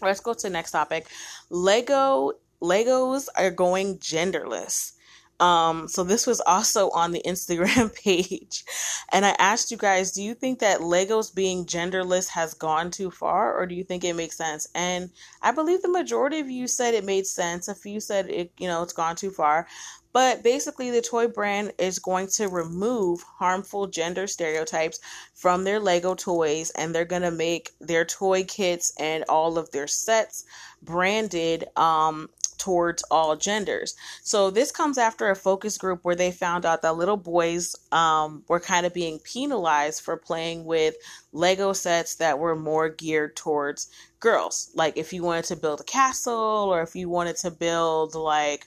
Let's 0.00 0.20
go 0.20 0.32
to 0.32 0.42
the 0.42 0.50
next 0.50 0.70
topic. 0.70 1.06
Lego 1.50 2.32
Legos 2.62 3.28
are 3.36 3.50
going 3.50 3.98
genderless. 3.98 4.92
Um, 5.40 5.86
so 5.88 6.02
this 6.02 6.26
was 6.26 6.40
also 6.40 6.90
on 6.90 7.12
the 7.12 7.22
Instagram 7.24 7.94
page. 8.04 8.64
And 9.12 9.24
I 9.24 9.36
asked 9.38 9.70
you 9.70 9.76
guys, 9.76 10.12
do 10.12 10.22
you 10.22 10.34
think 10.34 10.58
that 10.58 10.80
Legos 10.80 11.34
being 11.34 11.64
genderless 11.64 12.28
has 12.28 12.54
gone 12.54 12.90
too 12.90 13.10
far 13.10 13.56
or 13.56 13.66
do 13.66 13.74
you 13.74 13.84
think 13.84 14.04
it 14.04 14.16
makes 14.16 14.36
sense? 14.36 14.68
And 14.74 15.10
I 15.40 15.52
believe 15.52 15.82
the 15.82 15.88
majority 15.88 16.40
of 16.40 16.50
you 16.50 16.66
said 16.66 16.94
it 16.94 17.04
made 17.04 17.26
sense. 17.26 17.68
A 17.68 17.74
few 17.74 18.00
said 18.00 18.28
it, 18.28 18.52
you 18.58 18.66
know, 18.66 18.82
it's 18.82 18.92
gone 18.92 19.16
too 19.16 19.30
far. 19.30 19.66
But 20.12 20.42
basically, 20.42 20.90
the 20.90 21.02
toy 21.02 21.28
brand 21.28 21.74
is 21.78 21.98
going 21.98 22.28
to 22.28 22.48
remove 22.48 23.22
harmful 23.22 23.86
gender 23.86 24.26
stereotypes 24.26 24.98
from 25.34 25.64
their 25.64 25.78
Lego 25.78 26.14
toys 26.14 26.70
and 26.70 26.94
they're 26.94 27.04
going 27.04 27.22
to 27.22 27.30
make 27.30 27.70
their 27.80 28.04
toy 28.04 28.42
kits 28.42 28.92
and 28.98 29.24
all 29.28 29.58
of 29.58 29.70
their 29.70 29.86
sets 29.86 30.44
branded 30.82 31.64
um, 31.76 32.30
towards 32.58 33.02
all 33.10 33.36
genders. 33.36 33.94
So 34.22 34.50
this 34.50 34.70
comes 34.70 34.98
after 34.98 35.30
a 35.30 35.36
focus 35.36 35.78
group 35.78 36.00
where 36.02 36.14
they 36.14 36.32
found 36.32 36.66
out 36.66 36.82
that 36.82 36.96
little 36.96 37.16
boys 37.16 37.74
um, 37.92 38.42
were 38.48 38.60
kind 38.60 38.84
of 38.84 38.92
being 38.92 39.18
penalized 39.20 40.02
for 40.02 40.16
playing 40.16 40.64
with 40.64 40.96
Lego 41.32 41.72
sets 41.72 42.16
that 42.16 42.38
were 42.38 42.56
more 42.56 42.88
geared 42.88 43.36
towards 43.36 43.88
girls. 44.20 44.70
Like 44.74 44.96
if 44.96 45.12
you 45.12 45.22
wanted 45.22 45.44
to 45.46 45.56
build 45.56 45.80
a 45.80 45.84
castle 45.84 46.34
or 46.34 46.82
if 46.82 46.94
you 46.94 47.08
wanted 47.08 47.36
to 47.38 47.50
build 47.50 48.14
like 48.14 48.66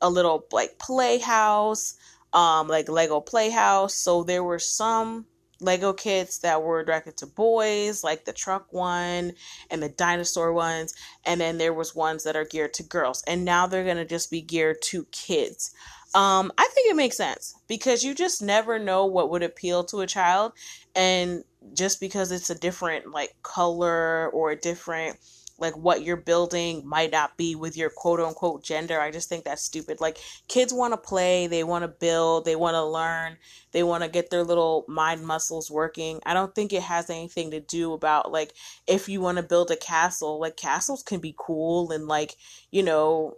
a 0.00 0.10
little 0.10 0.44
like 0.52 0.78
playhouse, 0.78 1.96
um, 2.32 2.68
like 2.68 2.88
Lego 2.88 3.20
playhouse. 3.20 3.94
So 3.94 4.22
there 4.22 4.44
were 4.44 4.58
some 4.58 5.26
Lego 5.60 5.92
kits 5.92 6.38
that 6.38 6.62
were 6.62 6.84
directed 6.84 7.16
to 7.18 7.26
boys, 7.26 8.04
like 8.04 8.24
the 8.24 8.32
truck 8.32 8.72
one 8.72 9.32
and 9.70 9.82
the 9.82 9.88
dinosaur 9.88 10.52
ones, 10.52 10.94
and 11.24 11.40
then 11.40 11.58
there 11.58 11.72
was 11.72 11.94
ones 11.94 12.24
that 12.24 12.36
are 12.36 12.44
geared 12.44 12.74
to 12.74 12.82
girls. 12.82 13.22
And 13.26 13.44
now 13.44 13.66
they're 13.66 13.84
going 13.84 13.96
to 13.96 14.04
just 14.04 14.30
be 14.30 14.42
geared 14.42 14.82
to 14.82 15.04
kids. 15.12 15.74
Um, 16.14 16.52
I 16.56 16.68
think 16.74 16.90
it 16.90 16.96
makes 16.96 17.16
sense 17.16 17.54
because 17.68 18.04
you 18.04 18.14
just 18.14 18.40
never 18.40 18.78
know 18.78 19.04
what 19.06 19.30
would 19.30 19.42
appeal 19.42 19.84
to 19.84 20.00
a 20.00 20.06
child 20.06 20.52
and 20.94 21.44
just 21.74 22.00
because 22.00 22.32
it's 22.32 22.48
a 22.48 22.58
different 22.58 23.10
like 23.10 23.34
color 23.42 24.30
or 24.30 24.50
a 24.50 24.56
different 24.56 25.18
like 25.58 25.76
what 25.76 26.02
you're 26.02 26.16
building 26.16 26.86
might 26.86 27.12
not 27.12 27.36
be 27.36 27.54
with 27.54 27.76
your 27.76 27.90
quote 27.90 28.20
unquote 28.20 28.62
gender. 28.62 29.00
I 29.00 29.10
just 29.10 29.28
think 29.28 29.44
that's 29.44 29.62
stupid. 29.62 30.00
Like 30.00 30.18
kids 30.48 30.72
want 30.72 30.92
to 30.92 30.98
play, 30.98 31.46
they 31.46 31.64
want 31.64 31.82
to 31.82 31.88
build, 31.88 32.44
they 32.44 32.56
want 32.56 32.74
to 32.74 32.84
learn, 32.84 33.36
they 33.72 33.82
want 33.82 34.02
to 34.02 34.08
get 34.08 34.30
their 34.30 34.42
little 34.42 34.84
mind 34.88 35.26
muscles 35.26 35.70
working. 35.70 36.20
I 36.26 36.34
don't 36.34 36.54
think 36.54 36.72
it 36.72 36.82
has 36.82 37.10
anything 37.10 37.50
to 37.52 37.60
do 37.60 37.92
about 37.92 38.32
like 38.32 38.52
if 38.86 39.08
you 39.08 39.20
want 39.20 39.38
to 39.38 39.42
build 39.42 39.70
a 39.70 39.76
castle, 39.76 40.40
like 40.40 40.56
castles 40.56 41.02
can 41.02 41.20
be 41.20 41.34
cool 41.38 41.90
and 41.92 42.06
like, 42.06 42.36
you 42.70 42.82
know, 42.82 43.34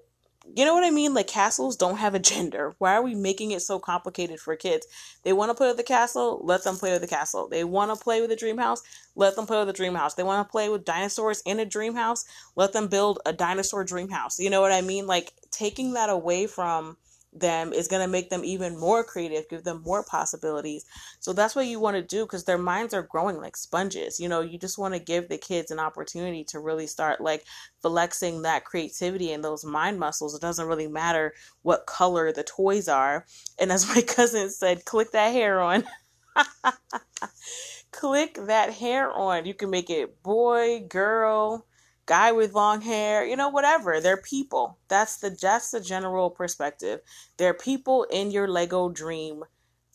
you 0.55 0.65
know 0.65 0.75
what 0.75 0.85
I 0.85 0.91
mean? 0.91 1.15
Like 1.15 1.27
castles 1.27 1.77
don't 1.77 1.99
have 1.99 2.15
a 2.15 2.19
gender. 2.19 2.75
Why 2.79 2.95
are 2.95 3.03
we 3.03 3.15
making 3.15 3.51
it 3.53 3.63
so 3.63 3.79
complicated 3.79 4.41
for 4.41 4.57
kids? 4.57 4.87
They 5.23 5.33
want 5.33 5.51
to 5.51 5.55
play 5.55 5.69
with 5.69 5.77
the 5.77 5.83
castle, 5.83 6.41
let 6.43 6.65
them 6.65 6.77
play 6.77 6.93
with 6.93 7.03
the 7.03 7.09
castle. 7.09 7.49
They 7.49 7.65
want 7.65 7.97
to 7.97 8.03
play 8.03 8.21
with 8.21 8.31
the 8.31 8.37
dream 8.37 8.59
house, 8.59 8.83
let 9.15 9.37
them 9.37 9.47
play 9.47 9.59
with 9.59 9.69
the 9.69 9.73
dream 9.73 9.95
house. 9.95 10.15
They 10.15 10.23
want 10.23 10.47
to 10.47 10.51
play 10.51 10.69
with 10.69 10.85
dinosaurs 10.85 11.43
in 11.47 11.61
a 11.61 11.65
dream 11.65 11.95
house, 11.95 12.25
let 12.57 12.73
them 12.73 12.89
build 12.89 13.21
a 13.27 13.33
dinosaur 13.33 13.85
dream 13.85 14.09
house. 14.09 14.39
You 14.39 14.51
know 14.51 14.61
what 14.61 14.73
I 14.73 14.81
mean? 14.81 15.07
Like 15.07 15.33
taking 15.51 15.95
that 15.95 16.11
away 16.11 16.47
from 16.47 16.97
them 17.41 17.73
is 17.73 17.89
going 17.89 18.03
to 18.03 18.11
make 18.11 18.31
them 18.31 18.45
even 18.45 18.79
more 18.79 19.05
creative, 19.05 19.49
give 19.49 19.65
them 19.65 19.83
more 19.85 20.05
possibilities. 20.05 20.85
So 21.21 21.33
that's 21.33 21.57
what 21.57 21.67
you 21.67 21.81
want 21.81 21.97
to 21.97 22.03
do 22.03 22.25
because 22.25 22.45
their 22.45 22.59
minds 22.59 22.95
are 22.95 23.03
growing 23.03 23.39
like 23.39 23.57
sponges. 23.57 24.21
You 24.21 24.29
know, 24.29 24.41
you 24.41 24.59
just 24.59 24.79
want 24.79 24.95
to 24.95 25.01
give 25.01 25.29
the 25.29 25.39
kids 25.39 25.71
an 25.71 25.79
opportunity 25.79 26.45
to 26.45 26.61
really 26.61 26.87
start 26.87 27.21
like 27.21 27.45
flexing 27.83 28.43
that 28.43 28.65
creativity 28.65 29.33
and 29.33 29.45
those 29.45 29.65
mind 29.65 29.99
muscles. 29.99 30.35
It 30.35 30.41
doesn't 30.41 30.67
really 30.67 30.89
matter 30.89 31.35
what 31.63 31.87
color 31.87 32.33
the 32.33 32.45
toys 32.45 32.89
are. 32.89 33.27
And 33.59 33.73
as 33.73 33.89
my 33.95 34.03
cousin 34.03 34.51
said, 34.51 34.85
click 34.85 35.13
that 35.13 35.33
hair 35.33 35.61
on. 35.61 35.85
click 37.93 38.39
that 38.47 38.73
hair 38.75 39.11
on. 39.13 39.47
You 39.47 39.55
can 39.55 39.71
make 39.71 39.91
it 39.91 40.23
boy, 40.23 40.85
girl, 40.89 41.67
guy 42.09 42.33
with 42.33 42.55
long 42.55 42.83
hair, 42.83 43.25
you 43.27 43.37
know, 43.37 43.51
whatever. 43.51 44.01
They're 44.01 44.17
people. 44.19 44.79
That's 44.89 45.19
the 45.19 45.31
that's 45.31 45.71
the 45.73 45.81
general 45.81 46.31
perspective. 46.31 47.01
They're 47.39 47.55
people 47.55 48.05
in 48.11 48.33
your 48.33 48.49
Lego 48.49 48.91
dream 48.91 49.45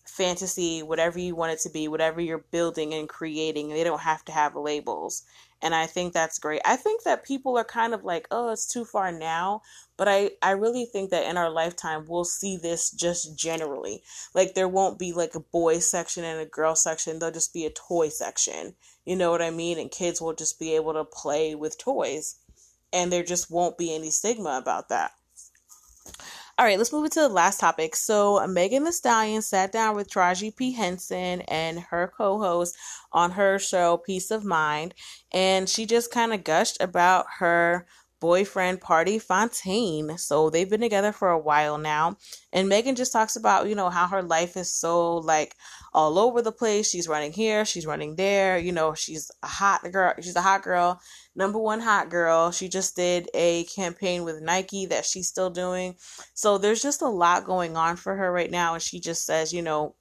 fantasy, 0.05 0.83
whatever 0.83 1.19
you 1.19 1.35
want 1.35 1.53
it 1.53 1.59
to 1.61 1.69
be, 1.71 1.87
whatever 1.87 2.21
you're 2.21 2.45
building 2.51 2.93
and 2.93 3.09
creating. 3.09 3.69
They 3.69 3.83
don't 3.83 4.01
have 4.01 4.25
to 4.25 4.31
have 4.31 4.55
labels. 4.55 5.23
And 5.63 5.73
I 5.73 5.85
think 5.85 6.11
that's 6.11 6.39
great. 6.39 6.61
I 6.65 6.75
think 6.75 7.03
that 7.03 7.23
people 7.23 7.57
are 7.57 7.63
kind 7.63 7.93
of 7.93 8.03
like, 8.03 8.27
oh, 8.31 8.51
it's 8.51 8.67
too 8.67 8.83
far 8.83 9.13
now. 9.13 9.61
But 9.95 10.09
I, 10.09 10.31
I 10.41 10.51
really 10.51 10.83
think 10.83 11.09
that 11.11 11.25
in 11.25 11.37
our 11.37 11.49
lifetime, 11.49 12.03
we'll 12.05 12.25
see 12.25 12.57
this 12.57 12.91
just 12.91 13.39
generally. 13.39 14.03
Like, 14.35 14.55
there 14.55 14.67
won't 14.67 14.99
be 14.99 15.13
like 15.13 15.35
a 15.35 15.39
boy 15.39 15.79
section 15.79 16.25
and 16.25 16.41
a 16.41 16.45
girl 16.45 16.75
section, 16.75 17.17
there'll 17.17 17.33
just 17.33 17.53
be 17.53 17.65
a 17.65 17.69
toy 17.69 18.09
section. 18.09 18.75
You 19.05 19.15
know 19.15 19.31
what 19.31 19.41
I 19.41 19.51
mean? 19.51 19.79
And 19.79 19.89
kids 19.89 20.21
will 20.21 20.33
just 20.33 20.59
be 20.59 20.75
able 20.75 20.93
to 20.93 21.05
play 21.05 21.55
with 21.55 21.79
toys. 21.79 22.35
And 22.91 23.09
there 23.09 23.23
just 23.23 23.49
won't 23.49 23.77
be 23.77 23.95
any 23.95 24.11
stigma 24.11 24.59
about 24.61 24.89
that. 24.89 25.11
All 26.55 26.65
right, 26.65 26.77
let's 26.77 26.93
move 26.93 27.05
into 27.05 27.19
the 27.19 27.29
last 27.29 27.59
topic. 27.59 27.95
So, 27.95 28.45
Megan 28.45 28.83
Thee 28.83 28.91
Stallion 28.91 29.41
sat 29.41 29.71
down 29.71 29.95
with 29.95 30.07
Taraji 30.07 30.55
P. 30.55 30.71
Henson 30.71 31.41
and 31.41 31.79
her 31.79 32.11
co 32.15 32.37
host 32.37 32.75
on 33.11 33.31
her 33.31 33.57
show, 33.57 33.97
Peace 33.97 34.29
of 34.29 34.45
Mind, 34.45 34.93
and 35.33 35.67
she 35.67 35.87
just 35.87 36.11
kind 36.11 36.31
of 36.31 36.43
gushed 36.43 36.79
about 36.79 37.25
her 37.39 37.87
boyfriend 38.23 38.79
Pardi 38.79 39.21
Fontaine. 39.21 40.17
So 40.17 40.49
they've 40.49 40.69
been 40.69 40.79
together 40.79 41.11
for 41.11 41.29
a 41.29 41.37
while 41.37 41.77
now. 41.77 42.15
And 42.53 42.69
Megan 42.69 42.95
just 42.95 43.11
talks 43.11 43.35
about, 43.35 43.67
you 43.67 43.75
know, 43.75 43.89
how 43.89 44.07
her 44.07 44.23
life 44.23 44.55
is 44.55 44.73
so 44.73 45.17
like 45.17 45.55
all 45.93 46.17
over 46.17 46.41
the 46.41 46.53
place. 46.53 46.89
She's 46.89 47.07
running 47.07 47.33
here, 47.33 47.65
she's 47.65 47.85
running 47.85 48.15
there. 48.15 48.57
You 48.57 48.71
know, 48.71 48.93
she's 48.93 49.29
a 49.43 49.47
hot 49.47 49.81
girl. 49.91 50.13
She's 50.21 50.37
a 50.37 50.41
hot 50.41 50.63
girl, 50.63 51.01
number 51.35 51.59
one 51.59 51.79
hot 51.79 52.09
girl. 52.09 52.51
She 52.51 52.69
just 52.69 52.95
did 52.95 53.29
a 53.33 53.63
campaign 53.65 54.23
with 54.23 54.41
Nike 54.41 54.85
that 54.87 55.05
she's 55.05 55.27
still 55.27 55.49
doing. 55.49 55.95
So 56.33 56.57
there's 56.57 56.81
just 56.81 57.01
a 57.01 57.07
lot 57.07 57.45
going 57.45 57.75
on 57.75 57.95
for 57.95 58.15
her 58.15 58.31
right 58.31 58.51
now. 58.51 58.73
And 58.73 58.83
she 58.83 58.99
just 58.99 59.25
says, 59.25 59.53
you 59.53 59.61
know, 59.61 59.95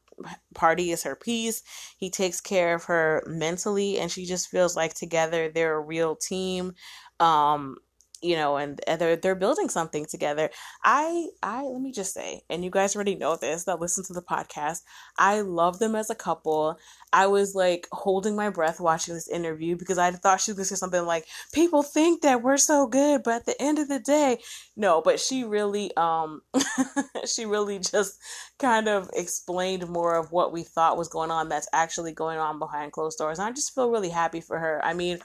Pardi 0.55 0.93
is 0.93 1.03
her 1.05 1.17
peace. 1.17 1.63
He 1.97 2.11
takes 2.11 2.41
care 2.41 2.75
of 2.75 2.85
her 2.85 3.23
mentally, 3.27 3.99
and 3.99 4.11
she 4.11 4.27
just 4.27 4.49
feels 4.49 4.77
like 4.77 4.95
together 4.95 5.49
they're 5.49 5.77
a 5.77 5.81
real 5.81 6.17
team. 6.17 6.75
Um, 7.19 7.77
you 8.23 8.37
know, 8.37 8.57
and, 8.57 8.81
they're 8.99 9.17
they're 9.17 9.35
building 9.35 9.69
something 9.69 10.07
together. 10.07 10.51
I 10.85 11.29
I 11.43 11.63
let 11.63 11.81
me 11.81 11.93
just 11.93 12.15
say, 12.15 12.43
and 12.49 12.65
you 12.65 12.71
guys 12.71 12.95
already 12.95 13.15
know 13.17 13.37
this 13.37 13.65
that 13.65 13.81
listen 13.81 14.05
to 14.05 14.13
the 14.13 14.23
podcast. 14.23 14.83
I 15.19 15.41
love 15.41 15.79
them 15.79 15.95
as 15.95 16.11
a 16.11 16.15
couple. 16.15 16.79
I 17.13 17.27
was 17.27 17.55
like 17.55 17.89
holding 17.93 18.37
my 18.37 18.49
breath 18.51 18.81
watching 18.81 19.15
this 19.15 19.29
interview 19.29 19.77
because 19.77 19.99
I 19.99 20.11
thought 20.13 20.41
she 20.41 20.53
was 20.53 20.59
gonna 20.59 20.65
say 20.67 20.77
something 20.77 21.05
like, 21.05 21.27
"People 21.53 21.83
think 21.83 22.23
that 22.23 22.43
we're 22.43 22.57
so 22.57 22.87
good, 22.87 23.23
but 23.23 23.35
at 23.35 23.47
the 23.47 23.61
end 23.61 23.79
of 23.79 23.89
the 23.89 23.99
day, 23.99 24.39
no." 24.77 25.03
But 25.03 25.21
she 25.21 25.45
really, 25.45 25.95
um, 25.97 26.43
she 27.27 27.45
really 27.45 27.79
just 27.79 28.19
kind 28.59 28.89
of 28.89 29.11
explained 29.15 29.89
more 29.89 30.17
of 30.17 30.33
what 30.33 30.53
we 30.53 30.63
thought 30.63 30.97
was 30.97 31.09
going 31.09 31.31
on 31.31 31.49
that's 31.49 31.69
actually 31.73 32.13
going 32.13 32.39
on 32.39 32.59
behind 32.59 32.93
closed 32.93 33.19
doors. 33.19 33.39
And 33.39 33.49
I 33.49 33.53
just 33.53 33.75
feel 33.75 33.91
really 33.91 34.11
happy 34.11 34.41
for 34.41 34.59
her. 34.59 34.81
I 34.85 34.95
mean 34.95 35.19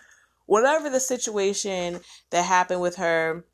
whatever 0.48 0.90
the 0.90 1.00
situation 1.00 2.02
that 2.32 2.44
happened 2.44 2.82
with 2.82 2.96
her 2.96 3.46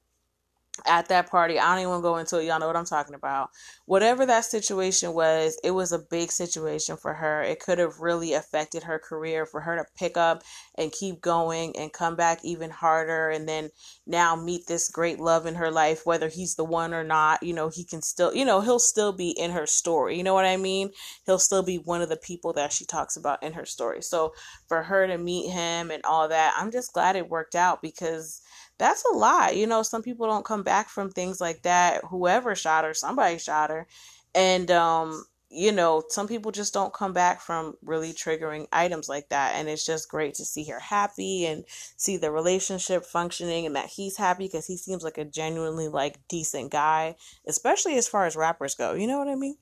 at 0.87 1.07
that 1.09 1.29
party. 1.29 1.59
I 1.59 1.71
don't 1.71 1.79
even 1.79 1.89
want 1.89 1.99
to 2.01 2.09
go 2.09 2.17
into 2.17 2.39
it. 2.39 2.45
Y'all 2.45 2.59
know 2.59 2.67
what 2.67 2.75
I'm 2.75 2.85
talking 2.85 3.13
about. 3.13 3.51
Whatever 3.85 4.25
that 4.25 4.45
situation 4.45 5.13
was, 5.13 5.59
it 5.63 5.71
was 5.71 5.91
a 5.91 5.99
big 5.99 6.31
situation 6.31 6.97
for 6.97 7.13
her. 7.13 7.43
It 7.43 7.59
could 7.59 7.77
have 7.77 7.99
really 7.99 8.33
affected 8.33 8.83
her 8.83 8.97
career 8.97 9.45
for 9.45 9.61
her 9.61 9.75
to 9.77 9.85
pick 9.95 10.17
up 10.17 10.43
and 10.75 10.91
keep 10.91 11.21
going 11.21 11.77
and 11.77 11.93
come 11.93 12.15
back 12.15 12.39
even 12.43 12.71
harder 12.71 13.29
and 13.29 13.47
then 13.47 13.69
now 14.07 14.35
meet 14.35 14.65
this 14.67 14.89
great 14.89 15.19
love 15.19 15.45
in 15.45 15.55
her 15.55 15.69
life, 15.69 16.05
whether 16.05 16.27
he's 16.27 16.55
the 16.55 16.65
one 16.65 16.93
or 16.93 17.03
not. 17.03 17.43
You 17.43 17.53
know, 17.53 17.69
he 17.69 17.83
can 17.83 18.01
still, 18.01 18.33
you 18.33 18.43
know, 18.43 18.61
he'll 18.61 18.79
still 18.79 19.13
be 19.13 19.29
in 19.29 19.51
her 19.51 19.67
story. 19.67 20.17
You 20.17 20.23
know 20.23 20.33
what 20.33 20.45
I 20.45 20.57
mean? 20.57 20.89
He'll 21.27 21.39
still 21.39 21.63
be 21.63 21.77
one 21.77 22.01
of 22.01 22.09
the 22.09 22.17
people 22.17 22.51
that 22.53 22.73
she 22.73 22.85
talks 22.85 23.15
about 23.15 23.43
in 23.43 23.53
her 23.53 23.65
story. 23.65 24.01
So 24.01 24.33
for 24.67 24.81
her 24.81 25.05
to 25.05 25.19
meet 25.19 25.51
him 25.51 25.91
and 25.91 26.03
all 26.03 26.27
that, 26.29 26.55
I'm 26.57 26.71
just 26.71 26.93
glad 26.93 27.15
it 27.15 27.29
worked 27.29 27.55
out 27.55 27.81
because 27.81 28.41
that's 28.77 29.03
a 29.05 29.15
lot. 29.15 29.55
You 29.55 29.67
know, 29.67 29.83
some 29.83 30.01
people 30.01 30.27
don't 30.27 30.45
come 30.45 30.63
back 30.63 30.89
from 30.89 31.09
things 31.09 31.39
like 31.39 31.61
that. 31.63 32.03
Whoever 32.05 32.55
shot 32.55 32.85
her, 32.85 32.93
somebody 32.93 33.37
shot 33.37 33.69
her. 33.69 33.87
And 34.35 34.69
um, 34.71 35.25
you 35.53 35.71
know, 35.71 36.03
some 36.09 36.27
people 36.27 36.51
just 36.51 36.73
don't 36.73 36.93
come 36.93 37.13
back 37.13 37.39
from 37.39 37.75
really 37.83 38.11
triggering 38.11 38.65
items 38.71 39.07
like 39.07 39.29
that. 39.29 39.53
And 39.55 39.69
it's 39.69 39.85
just 39.85 40.09
great 40.09 40.33
to 40.35 40.45
see 40.45 40.65
her 40.65 40.79
happy 40.79 41.45
and 41.45 41.63
see 41.95 42.17
the 42.17 42.31
relationship 42.31 43.05
functioning 43.05 43.67
and 43.67 43.75
that 43.75 43.85
he's 43.85 44.17
happy 44.17 44.45
because 44.45 44.65
he 44.65 44.77
seems 44.77 45.03
like 45.03 45.19
a 45.19 45.25
genuinely 45.25 45.87
like 45.87 46.19
decent 46.27 46.71
guy, 46.71 47.15
especially 47.47 47.97
as 47.97 48.07
far 48.07 48.25
as 48.25 48.35
rappers 48.35 48.73
go. 48.73 48.93
You 48.93 49.05
know 49.05 49.19
what 49.19 49.27
I 49.27 49.35
mean? 49.35 49.55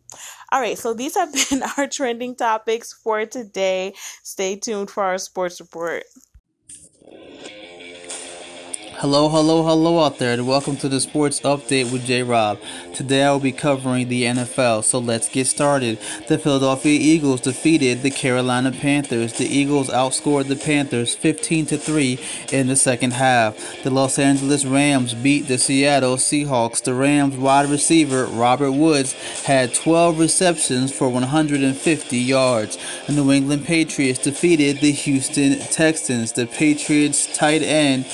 All 0.52 0.62
right, 0.62 0.78
so 0.78 0.94
these 0.94 1.16
have 1.16 1.34
been 1.50 1.64
our 1.78 1.88
trending 1.88 2.36
topics 2.36 2.94
for 2.94 3.26
today. 3.26 3.94
Stay 4.24 4.56
tuned 4.56 4.90
for 4.90 5.04
our 5.04 5.18
sports 5.18 5.60
report. 5.60 6.04
Hello, 9.02 9.30
hello, 9.30 9.64
hello 9.64 10.06
out 10.06 10.20
there, 10.20 10.32
and 10.32 10.46
welcome 10.46 10.78
to 10.78 10.88
the 10.88 11.02
Sports 11.02 11.40
Update 11.40 11.92
with 11.92 12.06
J 12.06 12.22
Rob. 12.22 12.60
Today 12.94 13.24
I 13.24 13.32
will 13.32 13.40
be 13.40 13.52
covering 13.52 14.10
the 14.10 14.26
NFL, 14.26 14.84
so 14.84 15.00
let's 15.00 15.28
get 15.28 15.48
started. 15.48 15.98
The 16.28 16.38
Philadelphia 16.38 17.00
Eagles 17.00 17.42
defeated 17.42 18.04
the 18.04 18.12
Carolina 18.12 18.72
Panthers. 18.72 19.34
The 19.34 19.48
Eagles 19.48 19.90
outscored 19.90 20.50
the 20.50 20.56
Panthers 20.56 21.16
15 21.16 21.66
to 21.66 21.78
3 21.80 22.20
in 22.52 22.68
the 22.68 22.76
second 22.76 23.14
half. 23.14 23.82
The 23.82 23.90
Los 23.90 24.20
Angeles 24.20 24.66
Rams 24.66 25.16
beat 25.16 25.48
the 25.48 25.58
Seattle 25.58 26.18
Seahawks. 26.18 26.84
The 26.84 26.94
Rams 26.94 27.36
wide 27.36 27.70
receiver 27.70 28.28
Robert 28.28 28.74
Woods 28.74 29.14
had 29.46 29.74
12 29.74 30.20
receptions 30.20 30.94
for 30.94 31.10
150 31.10 32.18
yards. 32.18 32.78
The 33.08 33.14
New 33.14 33.32
England 33.32 33.66
Patriots 33.66 34.20
defeated 34.20 34.78
the 34.78 34.92
Houston 34.92 35.58
Texans. 35.58 36.34
The 36.34 36.46
Patriots 36.46 37.36
tight 37.36 37.64
end 37.64 38.06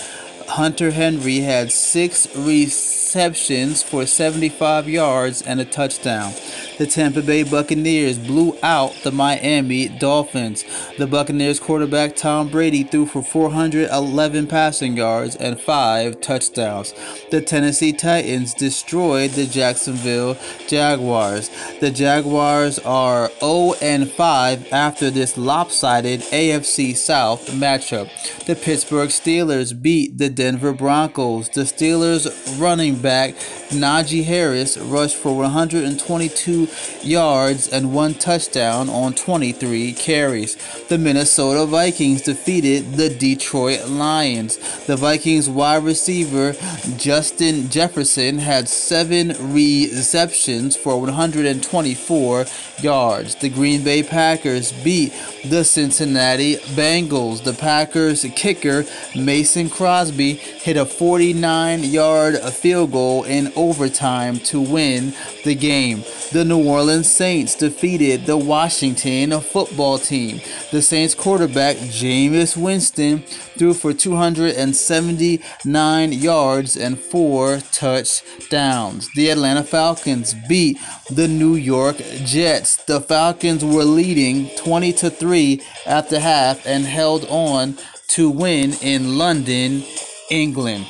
Hunter 0.47 0.91
Henry 0.91 1.39
had 1.39 1.71
six 1.71 2.33
receptions 2.35 3.83
for 3.83 4.05
75 4.05 4.87
yards 4.87 5.41
and 5.41 5.59
a 5.59 5.65
touchdown. 5.65 6.33
The 6.77 6.85
Tampa 6.85 7.23
Bay 7.23 7.41
Buccaneers 7.41 8.19
blew 8.19 8.55
out 8.61 8.93
the 9.03 9.11
Miami 9.11 9.87
Dolphins. 9.87 10.63
The 10.99 11.07
Buccaneers 11.07 11.59
quarterback 11.59 12.15
Tom 12.15 12.49
Brady 12.49 12.83
threw 12.83 13.07
for 13.07 13.23
411 13.23 14.45
passing 14.45 14.95
yards 14.95 15.35
and 15.35 15.59
five 15.59 16.21
touchdowns. 16.21 16.93
The 17.31 17.41
Tennessee 17.41 17.93
Titans 17.93 18.53
destroyed 18.53 19.31
the 19.31 19.47
Jacksonville 19.47 20.37
Jaguars. 20.67 21.49
The 21.79 21.89
Jaguars 21.89 22.77
are 22.79 23.31
0 23.39 23.73
and 23.81 24.11
5 24.11 24.71
after 24.71 25.09
this 25.09 25.35
lopsided 25.35 26.19
AFC 26.21 26.95
South 26.95 27.47
matchup. 27.47 28.07
The 28.45 28.55
Pittsburgh 28.55 29.09
Steelers 29.09 29.79
beat 29.81 30.19
the 30.19 30.29
Denver 30.29 30.73
Broncos. 30.73 31.49
The 31.49 31.61
Steelers 31.61 32.27
running 32.61 32.95
back 32.97 33.33
Najee 33.69 34.23
Harris 34.23 34.77
rushed 34.77 35.17
for 35.17 35.35
122 35.35 36.66
yards 37.03 37.67
and 37.67 37.93
one 37.93 38.13
touchdown 38.13 38.89
on 38.89 39.13
23 39.13 39.93
carries. 39.93 40.55
The 40.87 40.97
Minnesota 40.97 41.65
Vikings 41.65 42.21
defeated 42.21 42.93
the 42.93 43.09
Detroit 43.09 43.87
Lions. 43.87 44.57
The 44.85 44.95
Vikings 44.95 45.49
wide 45.49 45.83
receiver 45.83 46.53
Justin 46.97 47.69
Jefferson 47.69 48.39
had 48.39 48.67
seven 48.67 49.35
receptions 49.53 50.75
for 50.75 50.99
124 50.99 52.45
yards. 52.79 53.35
The 53.35 53.49
Green 53.49 53.83
Bay 53.83 54.03
Packers 54.03 54.71
beat 54.71 55.13
the 55.45 55.63
Cincinnati 55.63 56.55
Bengals. 56.75 57.43
The 57.43 57.53
Packers 57.53 58.25
kicker 58.35 58.85
Mason 59.15 59.69
Crosby 59.69 60.33
hit 60.33 60.77
a 60.77 60.85
49 60.85 61.83
yard 61.83 62.39
field 62.53 62.91
goal 62.91 63.23
in 63.23 63.51
overtime 63.55 64.37
to 64.39 64.61
win 64.61 65.13
the 65.43 65.55
game. 65.55 66.03
The 66.31 66.45
New 66.45 66.56
Orleans 66.57 67.09
Saints 67.09 67.55
defeated 67.55 68.25
the 68.25 68.37
Washington 68.37 69.39
football 69.41 69.97
team. 69.97 70.39
The 70.71 70.81
Saints 70.81 71.13
quarterback 71.15 71.75
Jameis 71.77 72.55
Winston 72.55 73.23
threw 73.57 73.73
for 73.73 73.91
279 73.93 76.11
yards 76.11 76.77
and 76.77 76.99
four 76.99 77.59
touchdowns. 77.71 79.09
The 79.15 79.29
Atlanta 79.29 79.63
Falcons 79.63 80.35
beat 80.47 80.77
the 81.09 81.27
New 81.27 81.55
York 81.55 81.97
Jets. 82.23 82.75
The 82.85 83.01
Falcons 83.01 83.65
were 83.65 83.83
leading 83.83 84.49
20 84.57 84.93
to 84.93 85.09
3 85.09 85.59
at 85.85 86.09
the 86.09 86.19
half 86.19 86.65
and 86.65 86.85
held 86.85 87.25
on 87.29 87.77
to 88.09 88.29
win 88.29 88.73
in 88.81 89.17
London, 89.17 89.83
England. 90.29 90.85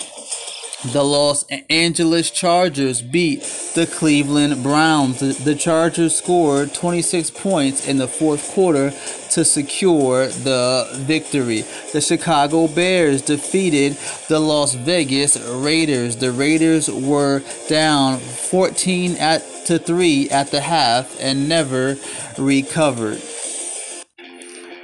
The 0.86 1.04
Los 1.04 1.44
Angeles 1.72 2.30
Chargers 2.30 3.02
beat 3.02 3.42
the 3.74 3.88
Cleveland 3.88 4.62
Browns. 4.62 5.44
The 5.44 5.56
Chargers 5.56 6.16
scored 6.16 6.72
26 6.76 7.32
points 7.32 7.88
in 7.88 7.98
the 7.98 8.08
fourth 8.08 8.52
quarter 8.52 8.92
to 9.32 9.44
secure 9.44 10.28
the 10.28 10.88
victory. 10.94 11.64
The 11.94 12.02
Chicago 12.02 12.68
Bears 12.68 13.24
defeated 13.24 13.98
the 14.30 14.40
Las 14.40 14.76
Vegas 14.76 15.36
Raiders. 15.50 16.18
The 16.18 16.32
Raiders 16.32 16.88
were 16.92 17.42
down 17.68 18.20
14 18.20 19.16
at 19.16 19.42
to 19.66 19.80
3 19.80 20.30
at 20.30 20.52
the 20.52 20.62
half 20.62 21.20
and 21.20 21.50
never 21.50 21.98
recovered. 22.38 23.20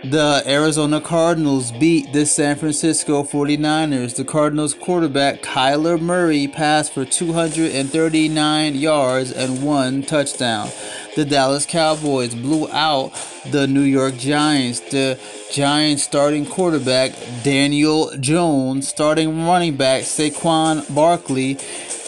The 0.03 0.43
Arizona 0.45 0.99
Cardinals 0.99 1.71
beat 1.71 2.11
the 2.11 2.25
San 2.25 2.57
Francisco 2.57 3.23
49ers. 3.23 4.17
The 4.17 4.25
Cardinals 4.25 4.73
quarterback 4.73 5.41
Kyler 5.41 5.97
Murray 5.97 6.45
passed 6.45 6.91
for 6.91 7.05
239 7.05 8.75
yards 8.75 9.31
and 9.31 9.63
one 9.63 10.03
touchdown. 10.03 10.69
The 11.15 11.23
Dallas 11.23 11.65
Cowboys 11.65 12.35
blew 12.35 12.69
out 12.71 13.13
the 13.49 13.65
New 13.65 13.83
York 13.83 14.17
Giants. 14.17 14.81
The 14.81 15.17
Giants 15.53 16.03
starting 16.03 16.45
quarterback 16.45 17.13
Daniel 17.43 18.11
Jones, 18.19 18.89
starting 18.89 19.45
running 19.45 19.77
back 19.77 20.03
Saquon 20.03 20.93
Barkley 20.93 21.57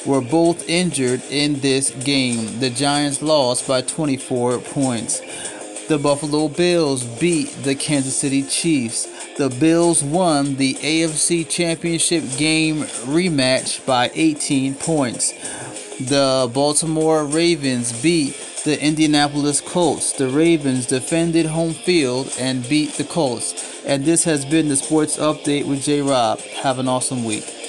were 0.05 0.21
both 0.21 0.67
injured 0.67 1.21
in 1.31 1.62
this 1.62 1.91
game. 2.03 2.60
The 2.60 2.69
Giants 2.69 3.21
lost 3.21 3.69
by 3.69 3.81
24 3.81 4.60
points. 4.60 5.21
The 5.88 6.00
Buffalo 6.00 6.48
Bills 6.48 7.04
beat 7.04 7.50
the 7.62 7.76
Kansas 7.76 8.17
City 8.17 8.41
Chiefs. 8.41 9.06
The 9.38 9.50
Bills 9.50 10.04
won 10.04 10.56
the 10.56 10.74
AFC 10.76 11.48
Championship 11.48 12.24
game 12.38 12.86
rematch 13.06 13.86
by 13.86 14.10
18 14.15 14.74
points. 14.74 15.34
The 16.00 16.50
Baltimore 16.52 17.24
Ravens 17.26 18.02
beat 18.02 18.36
the 18.63 18.84
Indianapolis 18.84 19.62
Colts. 19.62 20.12
The 20.13 20.28
Ravens 20.28 20.88
defended 20.88 21.45
home 21.45 21.74
field 21.74 22.34
and 22.39 22.67
beat 22.67 22.93
the 22.93 23.04
Colts. 23.04 23.84
And 23.86 24.06
this 24.06 24.24
has 24.24 24.43
been 24.43 24.69
the 24.69 24.78
Sports 24.78 25.17
Update 25.17 25.67
with 25.67 25.84
J 25.84 26.02
Rob. 26.02 26.39
Have 26.63 26.80
an 26.80 26.88
awesome 26.88 27.24
week. 27.24 27.64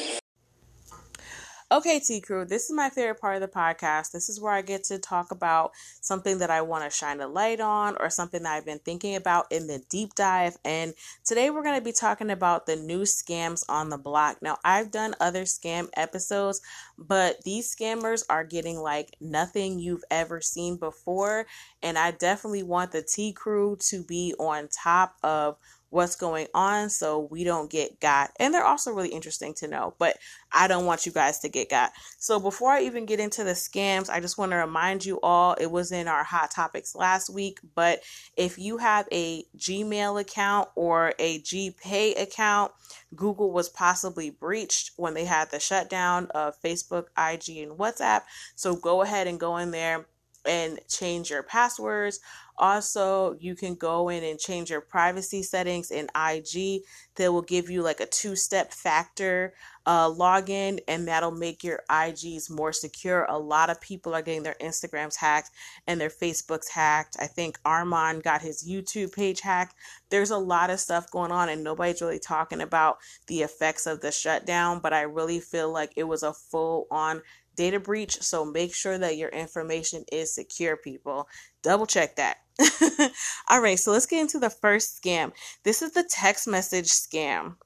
Okay, 1.72 1.98
T 1.98 2.20
Crew, 2.20 2.44
this 2.44 2.66
is 2.66 2.70
my 2.70 2.90
favorite 2.90 3.20
part 3.20 3.34
of 3.34 3.40
the 3.40 3.48
podcast. 3.48 4.12
This 4.12 4.28
is 4.28 4.40
where 4.40 4.52
I 4.52 4.62
get 4.62 4.84
to 4.84 5.00
talk 5.00 5.32
about 5.32 5.72
something 6.00 6.38
that 6.38 6.48
I 6.48 6.62
want 6.62 6.84
to 6.84 6.96
shine 6.96 7.20
a 7.20 7.26
light 7.26 7.58
on 7.58 7.96
or 7.98 8.08
something 8.08 8.44
that 8.44 8.52
I've 8.52 8.64
been 8.64 8.78
thinking 8.78 9.16
about 9.16 9.50
in 9.50 9.66
the 9.66 9.82
deep 9.90 10.14
dive. 10.14 10.56
And 10.64 10.94
today 11.24 11.50
we're 11.50 11.64
going 11.64 11.76
to 11.76 11.84
be 11.84 11.90
talking 11.90 12.30
about 12.30 12.66
the 12.66 12.76
new 12.76 13.00
scams 13.00 13.64
on 13.68 13.88
the 13.88 13.98
block. 13.98 14.42
Now, 14.42 14.58
I've 14.64 14.92
done 14.92 15.16
other 15.18 15.42
scam 15.42 15.88
episodes, 15.96 16.60
but 16.96 17.42
these 17.42 17.74
scammers 17.74 18.22
are 18.30 18.44
getting 18.44 18.78
like 18.78 19.16
nothing 19.20 19.80
you've 19.80 20.04
ever 20.08 20.40
seen 20.40 20.76
before. 20.76 21.48
And 21.82 21.98
I 21.98 22.12
definitely 22.12 22.62
want 22.62 22.92
the 22.92 23.02
T 23.02 23.32
Crew 23.32 23.76
to 23.88 24.04
be 24.04 24.34
on 24.38 24.68
top 24.68 25.16
of 25.24 25.56
what's 25.90 26.16
going 26.16 26.46
on 26.52 26.90
so 26.90 27.28
we 27.30 27.44
don't 27.44 27.70
get 27.70 28.00
got. 28.00 28.30
And 28.38 28.52
they're 28.52 28.64
also 28.64 28.92
really 28.92 29.10
interesting 29.10 29.54
to 29.54 29.68
know, 29.68 29.94
but 29.98 30.16
I 30.52 30.66
don't 30.68 30.86
want 30.86 31.06
you 31.06 31.12
guys 31.12 31.38
to 31.40 31.48
get 31.48 31.70
got. 31.70 31.92
So 32.18 32.40
before 32.40 32.72
I 32.72 32.82
even 32.82 33.06
get 33.06 33.20
into 33.20 33.44
the 33.44 33.52
scams, 33.52 34.10
I 34.10 34.20
just 34.20 34.38
want 34.38 34.52
to 34.52 34.56
remind 34.56 35.04
you 35.04 35.20
all 35.22 35.54
it 35.54 35.70
was 35.70 35.92
in 35.92 36.08
our 36.08 36.24
hot 36.24 36.50
topics 36.50 36.94
last 36.94 37.30
week, 37.30 37.60
but 37.74 38.00
if 38.36 38.58
you 38.58 38.78
have 38.78 39.06
a 39.12 39.44
Gmail 39.56 40.20
account 40.20 40.68
or 40.74 41.14
a 41.18 41.40
GPay 41.40 42.20
account, 42.20 42.72
Google 43.14 43.52
was 43.52 43.68
possibly 43.68 44.30
breached 44.30 44.90
when 44.96 45.14
they 45.14 45.24
had 45.24 45.50
the 45.50 45.60
shutdown 45.60 46.28
of 46.34 46.60
Facebook, 46.60 47.06
IG, 47.16 47.58
and 47.58 47.78
WhatsApp. 47.78 48.22
So 48.54 48.74
go 48.74 49.02
ahead 49.02 49.26
and 49.26 49.38
go 49.40 49.56
in 49.56 49.70
there 49.70 50.06
and 50.44 50.78
change 50.88 51.30
your 51.30 51.42
passwords. 51.42 52.20
Also, 52.58 53.36
you 53.38 53.54
can 53.54 53.74
go 53.74 54.08
in 54.08 54.24
and 54.24 54.38
change 54.38 54.70
your 54.70 54.80
privacy 54.80 55.42
settings 55.42 55.90
in 55.90 56.08
IG. 56.16 56.82
That 57.16 57.32
will 57.32 57.42
give 57.42 57.70
you 57.70 57.82
like 57.82 58.00
a 58.00 58.06
two 58.06 58.36
step 58.36 58.72
factor 58.72 59.54
uh, 59.86 60.10
login, 60.10 60.80
and 60.88 61.06
that'll 61.06 61.30
make 61.30 61.62
your 61.62 61.82
IGs 61.88 62.50
more 62.50 62.72
secure. 62.72 63.24
A 63.28 63.38
lot 63.38 63.70
of 63.70 63.80
people 63.80 64.14
are 64.14 64.22
getting 64.22 64.42
their 64.42 64.56
Instagrams 64.60 65.16
hacked 65.16 65.50
and 65.86 66.00
their 66.00 66.10
Facebooks 66.10 66.68
hacked. 66.68 67.16
I 67.20 67.26
think 67.26 67.58
Armand 67.64 68.24
got 68.24 68.42
his 68.42 68.68
YouTube 68.68 69.14
page 69.14 69.40
hacked. 69.40 69.76
There's 70.10 70.30
a 70.30 70.38
lot 70.38 70.70
of 70.70 70.80
stuff 70.80 71.10
going 71.10 71.30
on, 71.32 71.48
and 71.48 71.62
nobody's 71.62 72.02
really 72.02 72.18
talking 72.18 72.60
about 72.60 72.98
the 73.28 73.42
effects 73.42 73.86
of 73.86 74.00
the 74.00 74.10
shutdown, 74.10 74.80
but 74.80 74.92
I 74.92 75.02
really 75.02 75.40
feel 75.40 75.72
like 75.72 75.92
it 75.96 76.04
was 76.04 76.22
a 76.22 76.32
full 76.32 76.86
on 76.90 77.22
data 77.56 77.80
breach. 77.80 78.22
So 78.22 78.44
make 78.44 78.74
sure 78.74 78.98
that 78.98 79.16
your 79.16 79.30
information 79.30 80.04
is 80.12 80.34
secure, 80.34 80.76
people. 80.76 81.28
Double 81.62 81.86
check 81.86 82.16
that. 82.16 82.38
All 83.48 83.60
right, 83.60 83.78
so 83.78 83.92
let's 83.92 84.06
get 84.06 84.20
into 84.20 84.38
the 84.38 84.50
first 84.50 85.02
scam. 85.02 85.32
This 85.64 85.82
is 85.82 85.92
the 85.92 86.08
text 86.08 86.46
message 86.46 86.88
scam. 86.88 87.56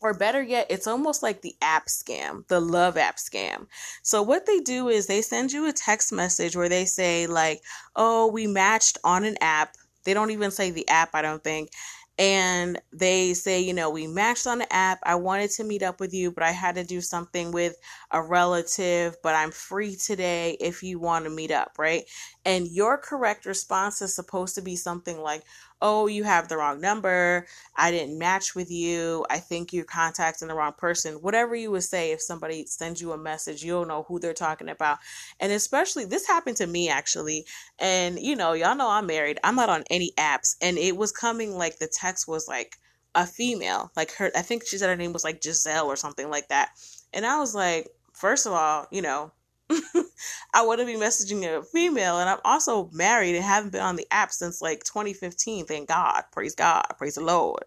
Or 0.00 0.12
better 0.12 0.42
yet, 0.42 0.66
it's 0.68 0.86
almost 0.86 1.22
like 1.22 1.40
the 1.40 1.56
app 1.62 1.86
scam, 1.86 2.46
the 2.48 2.60
love 2.60 2.98
app 2.98 3.16
scam. 3.16 3.68
So, 4.02 4.20
what 4.22 4.44
they 4.44 4.60
do 4.60 4.88
is 4.88 5.06
they 5.06 5.22
send 5.22 5.50
you 5.50 5.66
a 5.66 5.72
text 5.72 6.12
message 6.12 6.54
where 6.54 6.68
they 6.68 6.84
say, 6.84 7.26
like, 7.26 7.62
oh, 7.96 8.26
we 8.26 8.46
matched 8.46 8.98
on 9.02 9.24
an 9.24 9.38
app. 9.40 9.76
They 10.04 10.12
don't 10.12 10.30
even 10.30 10.50
say 10.50 10.70
the 10.70 10.86
app, 10.90 11.14
I 11.14 11.22
don't 11.22 11.42
think 11.42 11.70
and 12.18 12.80
they 12.92 13.34
say, 13.34 13.60
you 13.60 13.72
know, 13.74 13.90
we 13.90 14.06
matched 14.06 14.46
on 14.46 14.58
the 14.58 14.72
app. 14.72 14.98
I 15.02 15.16
wanted 15.16 15.50
to 15.52 15.64
meet 15.64 15.82
up 15.82 16.00
with 16.00 16.14
you, 16.14 16.30
but 16.30 16.44
I 16.44 16.52
had 16.52 16.76
to 16.76 16.84
do 16.84 17.00
something 17.00 17.50
with 17.52 17.76
a 18.10 18.22
relative, 18.22 19.16
but 19.22 19.34
I'm 19.34 19.50
free 19.50 19.96
today 19.96 20.56
if 20.60 20.82
you 20.82 20.98
want 21.00 21.24
to 21.24 21.30
meet 21.30 21.50
up, 21.50 21.72
right? 21.78 22.04
And 22.44 22.68
your 22.68 22.98
correct 22.98 23.46
response 23.46 24.02
is 24.02 24.14
supposed 24.14 24.54
to 24.56 24.62
be 24.62 24.76
something 24.76 25.20
like, 25.20 25.42
oh, 25.80 26.06
you 26.06 26.24
have 26.24 26.48
the 26.48 26.56
wrong 26.56 26.80
number. 26.80 27.46
I 27.76 27.90
didn't 27.90 28.18
match 28.18 28.54
with 28.54 28.70
you. 28.70 29.26
I 29.30 29.38
think 29.38 29.72
you're 29.72 29.84
contacting 29.84 30.48
the 30.48 30.54
wrong 30.54 30.72
person. 30.76 31.14
Whatever 31.16 31.54
you 31.54 31.70
would 31.70 31.82
say 31.84 32.12
if 32.12 32.22
somebody 32.22 32.66
sends 32.66 33.00
you 33.00 33.12
a 33.12 33.18
message, 33.18 33.62
you 33.62 33.72
don't 33.72 33.88
know 33.88 34.04
who 34.08 34.18
they're 34.18 34.32
talking 34.32 34.68
about. 34.68 34.98
And 35.40 35.52
especially, 35.52 36.04
this 36.04 36.26
happened 36.26 36.56
to 36.58 36.66
me 36.66 36.88
actually. 36.88 37.46
And, 37.78 38.18
you 38.18 38.36
know, 38.36 38.52
y'all 38.52 38.76
know 38.76 38.90
I'm 38.90 39.06
married. 39.06 39.38
I'm 39.44 39.56
not 39.56 39.68
on 39.68 39.84
any 39.90 40.12
apps. 40.18 40.56
And 40.62 40.78
it 40.78 40.96
was 40.96 41.12
coming 41.12 41.56
like 41.56 41.78
the 41.78 41.88
text 41.92 42.26
was 42.28 42.48
like 42.48 42.76
a 43.14 43.26
female. 43.26 43.90
Like 43.96 44.12
her, 44.14 44.30
I 44.36 44.42
think 44.42 44.66
she 44.66 44.78
said 44.78 44.88
her 44.88 44.96
name 44.96 45.12
was 45.12 45.24
like 45.24 45.42
Giselle 45.42 45.86
or 45.86 45.96
something 45.96 46.30
like 46.30 46.48
that. 46.48 46.70
And 47.12 47.26
I 47.26 47.38
was 47.38 47.54
like, 47.54 47.88
first 48.12 48.46
of 48.46 48.52
all, 48.52 48.86
you 48.90 49.02
know, 49.02 49.32
I 50.54 50.64
wouldn't 50.66 50.88
be 50.88 50.94
messaging 50.94 51.44
a 51.44 51.62
female, 51.64 52.18
and 52.20 52.30
I'm 52.30 52.38
also 52.44 52.90
married 52.92 53.36
and 53.36 53.44
haven't 53.44 53.72
been 53.72 53.82
on 53.82 53.96
the 53.96 54.06
app 54.12 54.32
since 54.32 54.62
like 54.62 54.84
2015. 54.84 55.66
Thank 55.66 55.88
God, 55.88 56.22
praise 56.32 56.54
God, 56.54 56.84
praise 56.98 57.16
the 57.16 57.24
Lord. 57.24 57.64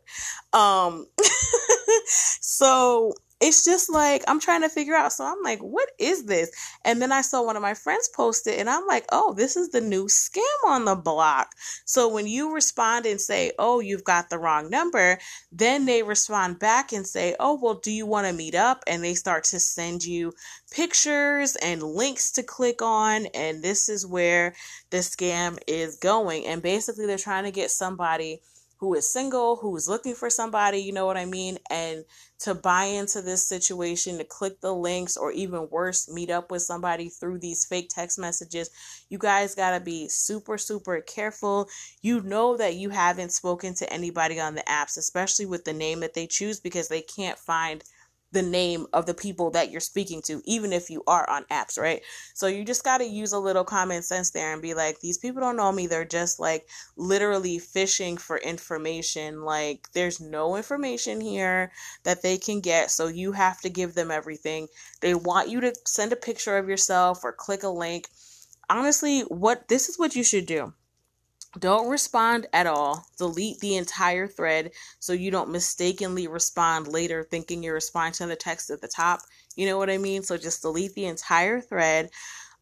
Um, 0.54 1.08
so 2.08 3.14
it's 3.40 3.64
just 3.64 3.90
like 3.92 4.24
I'm 4.28 4.40
trying 4.40 4.62
to 4.62 4.70
figure 4.70 4.96
out. 4.96 5.14
So 5.14 5.24
I'm 5.24 5.42
like, 5.44 5.60
what 5.60 5.90
is 6.00 6.26
this? 6.26 6.50
And 6.84 7.02
then 7.02 7.12
I 7.12 7.22
saw 7.22 7.46
one 7.46 7.56
of 7.56 7.62
my 7.62 7.76
friends 7.76 8.10
post 8.16 8.48
it, 8.48 8.60
and 8.60 8.70
I'm 8.70 8.86
like, 8.88 9.06
oh, 9.12 9.34
this 9.34 9.56
is 9.56 9.70
the 9.70 9.82
new 9.82 10.06
scam 10.06 10.42
on 10.66 10.86
the 10.86 10.96
block. 10.96 11.54
So 11.86 12.08
when 12.08 12.26
you 12.28 12.54
respond 12.54 13.06
and 13.06 13.22
say, 13.22 13.52
oh, 13.60 13.80
you've 13.80 14.04
got 14.04 14.30
the 14.30 14.40
wrong 14.40 14.70
number, 14.70 15.20
then 15.52 15.86
they 15.86 16.02
respond 16.02 16.60
back 16.60 16.92
and 16.92 17.06
say, 17.06 17.36
oh, 17.40 17.60
well, 17.62 17.76
do 17.76 17.92
you 17.92 18.06
want 18.06 18.28
to 18.28 18.34
meet 18.34 18.56
up? 18.56 18.84
And 18.88 19.04
they 19.04 19.14
start 19.14 19.44
to 19.46 19.60
send 19.60 20.04
you 20.04 20.34
pictures 20.72 21.56
and 21.58 21.84
links 21.84 22.32
to 22.34 22.44
click 22.44 22.82
on. 22.82 23.28
And 23.28 23.64
this 23.64 23.88
is 23.88 24.06
where 24.06 24.56
the 24.90 24.98
scam 24.98 25.58
is 25.68 25.96
going. 25.98 26.46
And 26.46 26.62
basically, 26.62 27.06
they're 27.06 27.18
trying 27.18 27.44
to 27.44 27.52
get 27.52 27.70
somebody 27.70 28.42
who 28.80 28.94
is 28.94 29.12
single, 29.12 29.56
who 29.56 29.76
is 29.76 29.90
looking 29.90 30.14
for 30.14 30.30
somebody, 30.30 30.80
you 30.80 30.94
know 30.94 31.06
what 31.06 31.18
I 31.18 31.26
mean? 31.26 31.58
And 31.70 32.06
to 32.40 32.54
buy 32.54 32.86
into 32.86 33.22
this 33.22 33.48
situation, 33.48 34.20
to 34.20 34.24
click 34.24 34.62
the 34.62 34.74
links, 34.74 35.18
or 35.18 35.32
even 35.32 35.68
worse, 35.72 36.08
meet 36.08 36.30
up 36.30 36.52
with 36.52 36.62
somebody 36.62 37.10
through 37.10 37.40
these 37.40 37.66
fake 37.66 37.90
text 37.90 38.20
messages, 38.20 38.70
you 39.10 39.18
guys 39.18 39.56
got 39.56 39.72
to 39.72 39.84
be 39.84 40.08
super, 40.10 40.58
super 40.58 41.02
careful. 41.02 41.68
You 42.02 42.22
know 42.22 42.56
that 42.58 42.76
you 42.76 42.92
haven't 42.92 43.32
spoken 43.32 43.74
to 43.76 43.92
anybody 43.92 44.40
on 44.40 44.54
the 44.54 44.64
apps, 44.64 44.98
especially 44.98 45.48
with 45.48 45.66
the 45.66 45.74
name 45.74 46.02
that 46.02 46.14
they 46.14 46.28
choose, 46.28 46.60
because 46.60 46.88
they 46.88 47.02
can't 47.02 47.40
find 47.40 47.84
the 48.32 48.42
name 48.42 48.86
of 48.92 49.06
the 49.06 49.14
people 49.14 49.52
that 49.52 49.72
you're 49.72 49.80
speaking 49.80 50.22
to, 50.22 50.42
even 50.46 50.74
if 50.74 50.90
you 50.90 51.04
are 51.08 51.30
on 51.30 51.46
apps, 51.46 51.80
right? 51.80 52.02
So 52.34 52.48
you 52.48 52.66
just 52.66 52.84
got 52.84 52.98
to 52.98 53.06
use 53.06 53.32
a 53.32 53.40
little 53.40 53.64
common 53.64 54.04
sense 54.04 54.32
there 54.32 54.52
and 54.52 54.62
be 54.62 54.74
like, 54.74 55.00
these 55.00 55.18
people 55.18 55.42
don't 55.42 55.56
know 55.56 55.72
me. 55.72 55.88
They're 55.88 56.06
just 56.06 56.40
like 56.40 56.68
literally 56.98 57.58
fishing 57.60 58.18
for 58.18 58.38
information. 58.38 59.44
Like, 59.44 59.88
there's 59.94 60.20
no 60.20 60.56
information 60.58 61.22
here 61.22 61.72
that 62.04 62.22
they 62.22 62.38
can 62.38 62.60
get. 62.60 62.92
So 62.92 63.08
you 63.08 63.32
have 63.32 63.62
to 63.62 63.70
give 63.70 63.94
them 63.94 64.12
everything. 64.12 64.68
They 65.00 65.16
want 65.16 65.50
you 65.50 65.62
to 65.62 65.74
send 65.86 66.12
a 66.12 66.18
picture 66.18 66.58
of 66.58 66.68
yourself 66.68 67.24
or 67.24 67.32
click 67.32 67.64
a 67.64 67.70
link. 67.70 68.10
Honestly, 68.70 69.22
what 69.22 69.70
this 69.70 69.88
is 69.88 69.98
what 69.98 70.16
you 70.16 70.24
should 70.24 70.46
do 70.46 70.74
don't 71.60 71.90
respond 71.90 72.48
at 72.54 72.68
all. 72.68 73.06
Delete 73.18 73.60
the 73.60 73.76
entire 73.76 74.28
thread 74.28 74.72
so 75.00 75.14
you 75.14 75.32
don't 75.32 75.52
mistakenly 75.52 76.28
respond 76.28 76.88
later 76.88 77.24
thinking 77.24 77.64
you're 77.64 77.74
responding 77.74 78.14
to 78.14 78.28
the 78.28 78.36
text 78.36 78.70
at 78.70 78.82
the 78.82 78.88
top. 78.88 79.22
You 79.56 79.66
know 79.66 79.78
what 79.78 79.90
I 79.90 79.98
mean? 79.98 80.24
So 80.24 80.38
just 80.38 80.62
delete 80.62 80.94
the 80.94 81.06
entire 81.06 81.62
thread. 81.62 82.10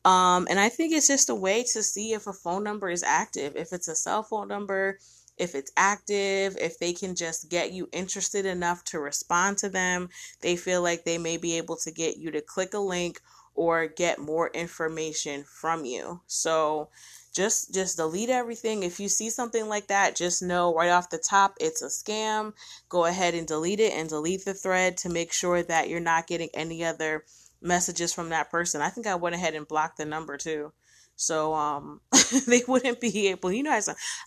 Um, 0.04 0.48
and 0.50 0.60
I 0.60 0.70
think 0.70 0.94
it's 0.94 1.08
just 1.08 1.30
a 1.30 1.36
way 1.36 1.64
to 1.74 1.82
see 1.82 2.14
if 2.14 2.28
a 2.28 2.34
phone 2.34 2.64
number 2.64 2.90
is 2.90 3.02
active, 3.02 3.56
if 3.56 3.74
it's 3.74 3.88
a 3.88 3.96
cell 3.96 4.22
phone 4.22 4.48
number, 4.48 5.00
if 5.38 5.56
it's 5.56 5.72
active, 5.76 6.56
if 6.62 6.78
they 6.80 6.94
can 6.94 7.16
just 7.16 7.50
get 7.50 7.74
you 7.74 7.90
interested 7.92 8.46
enough 8.46 8.84
to 8.86 9.00
respond 9.00 9.58
to 9.58 9.70
them. 9.70 10.10
They 10.42 10.56
feel 10.56 10.82
like 10.82 11.04
they 11.04 11.18
may 11.18 11.38
be 11.38 11.58
able 11.58 11.76
to 11.78 11.92
get 11.92 12.18
you 12.18 12.32
to 12.32 12.42
click 12.42 12.74
a 12.74 12.80
link 12.80 13.20
or 13.56 13.88
get 13.88 14.20
more 14.20 14.50
information 14.50 15.44
from 15.44 15.86
you. 15.86 16.22
So 16.28 16.90
just 17.36 17.74
just 17.74 17.98
delete 17.98 18.30
everything. 18.30 18.84
If 18.84 19.00
you 19.00 19.10
see 19.10 19.30
something 19.30 19.68
like 19.68 19.88
that 19.88 20.16
just 20.16 20.42
know 20.42 20.74
right 20.74 20.90
off 20.90 21.10
the 21.10 21.18
top 21.18 21.56
it's 21.60 21.82
a 21.82 21.88
scam. 21.88 22.54
Go 22.88 23.06
ahead 23.06 23.34
and 23.34 23.46
delete 23.46 23.82
it 23.82 23.94
and 23.94 24.08
delete 24.08 24.46
the 24.46 24.54
thread 24.54 24.98
to 24.98 25.10
make 25.10 25.34
sure 25.34 25.62
that 25.62 25.90
you're 25.90 26.00
not 26.00 26.28
getting 26.28 26.50
any 26.54 26.84
other 26.86 27.26
messages 27.62 28.14
from 28.14 28.30
that 28.30 28.50
person. 28.50 28.82
I 28.82 28.90
think 28.90 29.06
i 29.06 29.16
went 29.16 29.36
ahead 29.36 29.54
and 29.54 29.68
blocked 29.68 29.98
the 29.98 30.06
number 30.06 30.38
too. 30.38 30.72
So 31.18 31.54
um 31.54 32.00
they 32.48 32.62
wouldn't 32.68 33.02
be 33.02 33.28
able 33.28 33.52
you 33.52 33.64
know 33.64 33.80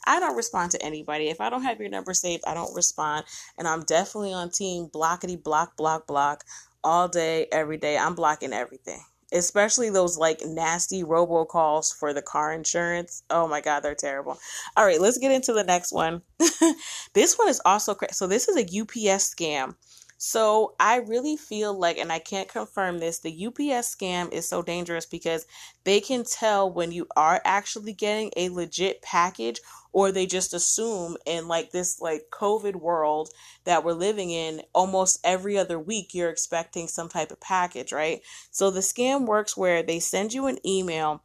i 0.07 0.21
don't 0.21 0.37
respond 0.37 0.73
to 0.73 0.83
anybody. 0.83 1.29
If 1.29 1.40
i 1.40 1.49
don't 1.49 1.62
have 1.62 1.81
your 1.81 1.88
number 1.88 2.12
saved 2.12 2.44
i 2.47 2.53
don't 2.53 2.75
respond. 2.75 3.25
And 3.57 3.66
i'm 3.66 3.85
definitely 3.85 4.35
on 4.35 4.51
team 4.51 4.88
blockety 4.94 5.42
block 5.42 5.79
block 5.79 6.07
block 6.07 6.44
all 6.85 7.09
day 7.09 7.47
every 7.51 7.79
day. 7.79 7.97
I'm 7.97 8.14
blocking 8.14 8.53
everything 8.53 9.03
especially 9.33 9.91
those 9.91 10.17
like 10.17 10.41
nasty 10.45 11.03
robocalls 11.03 11.95
for 11.95 12.12
the 12.12 12.23
car 12.23 12.53
insurance. 12.53 13.23
Oh 13.31 13.47
my 13.47 13.61
god, 13.61 13.81
they're 13.81 13.95
terrible. 13.95 14.38
All 14.77 14.85
right, 14.85 15.01
let's 15.01 15.19
get 15.19 15.33
into 15.33 15.53
the 15.53 15.64
next 15.64 15.93
one. 15.93 16.23
this 17.14 17.37
one 17.37 17.49
is 17.49 17.61
also 17.64 17.95
cra- 17.95 18.12
so 18.12 18.27
this 18.27 18.49
is 18.49 18.57
a 18.57 18.81
UPS 18.81 19.35
scam. 19.35 19.75
So 20.20 20.74
I 20.81 20.96
really 20.96 21.37
feel 21.37 21.78
like, 21.78 21.96
and 21.96 22.11
I 22.11 22.18
can't 22.18 22.48
confirm 22.48 22.98
this, 22.98 23.20
the 23.20 23.46
UPS 23.46 23.94
scam 23.94 24.33
is 24.33 24.48
so 24.48 24.62
dangerous 24.62 25.07
because 25.07 25.46
they 25.85 26.00
can 26.00 26.24
tell 26.24 26.70
when 26.70 26.90
you 26.90 27.07
are 27.16 27.40
actually 27.44 27.92
getting 27.92 28.33
a 28.37 28.48
legit 28.48 29.00
package 29.00 29.61
or 29.92 30.11
they 30.11 30.26
just 30.26 30.52
assume 30.52 31.16
in 31.24 31.48
like 31.48 31.70
this 31.70 32.00
like 32.00 32.24
covid 32.33 32.76
world 32.76 33.31
that 33.64 33.85
we're 33.85 33.92
living 33.92 34.31
in 34.31 34.61
almost 34.74 35.20
every 35.24 35.57
other 35.57 35.78
week 35.78 36.12
you're 36.12 36.31
expecting 36.31 36.88
some 36.88 37.09
type 37.09 37.31
of 37.31 37.40
package 37.40 37.92
right? 37.92 38.20
So 38.50 38.70
the 38.70 38.81
scam 38.81 39.24
works 39.24 39.57
where 39.57 39.83
they 39.83 40.00
send 40.00 40.35
you 40.35 40.46
an 40.46 40.59
email 40.66 41.22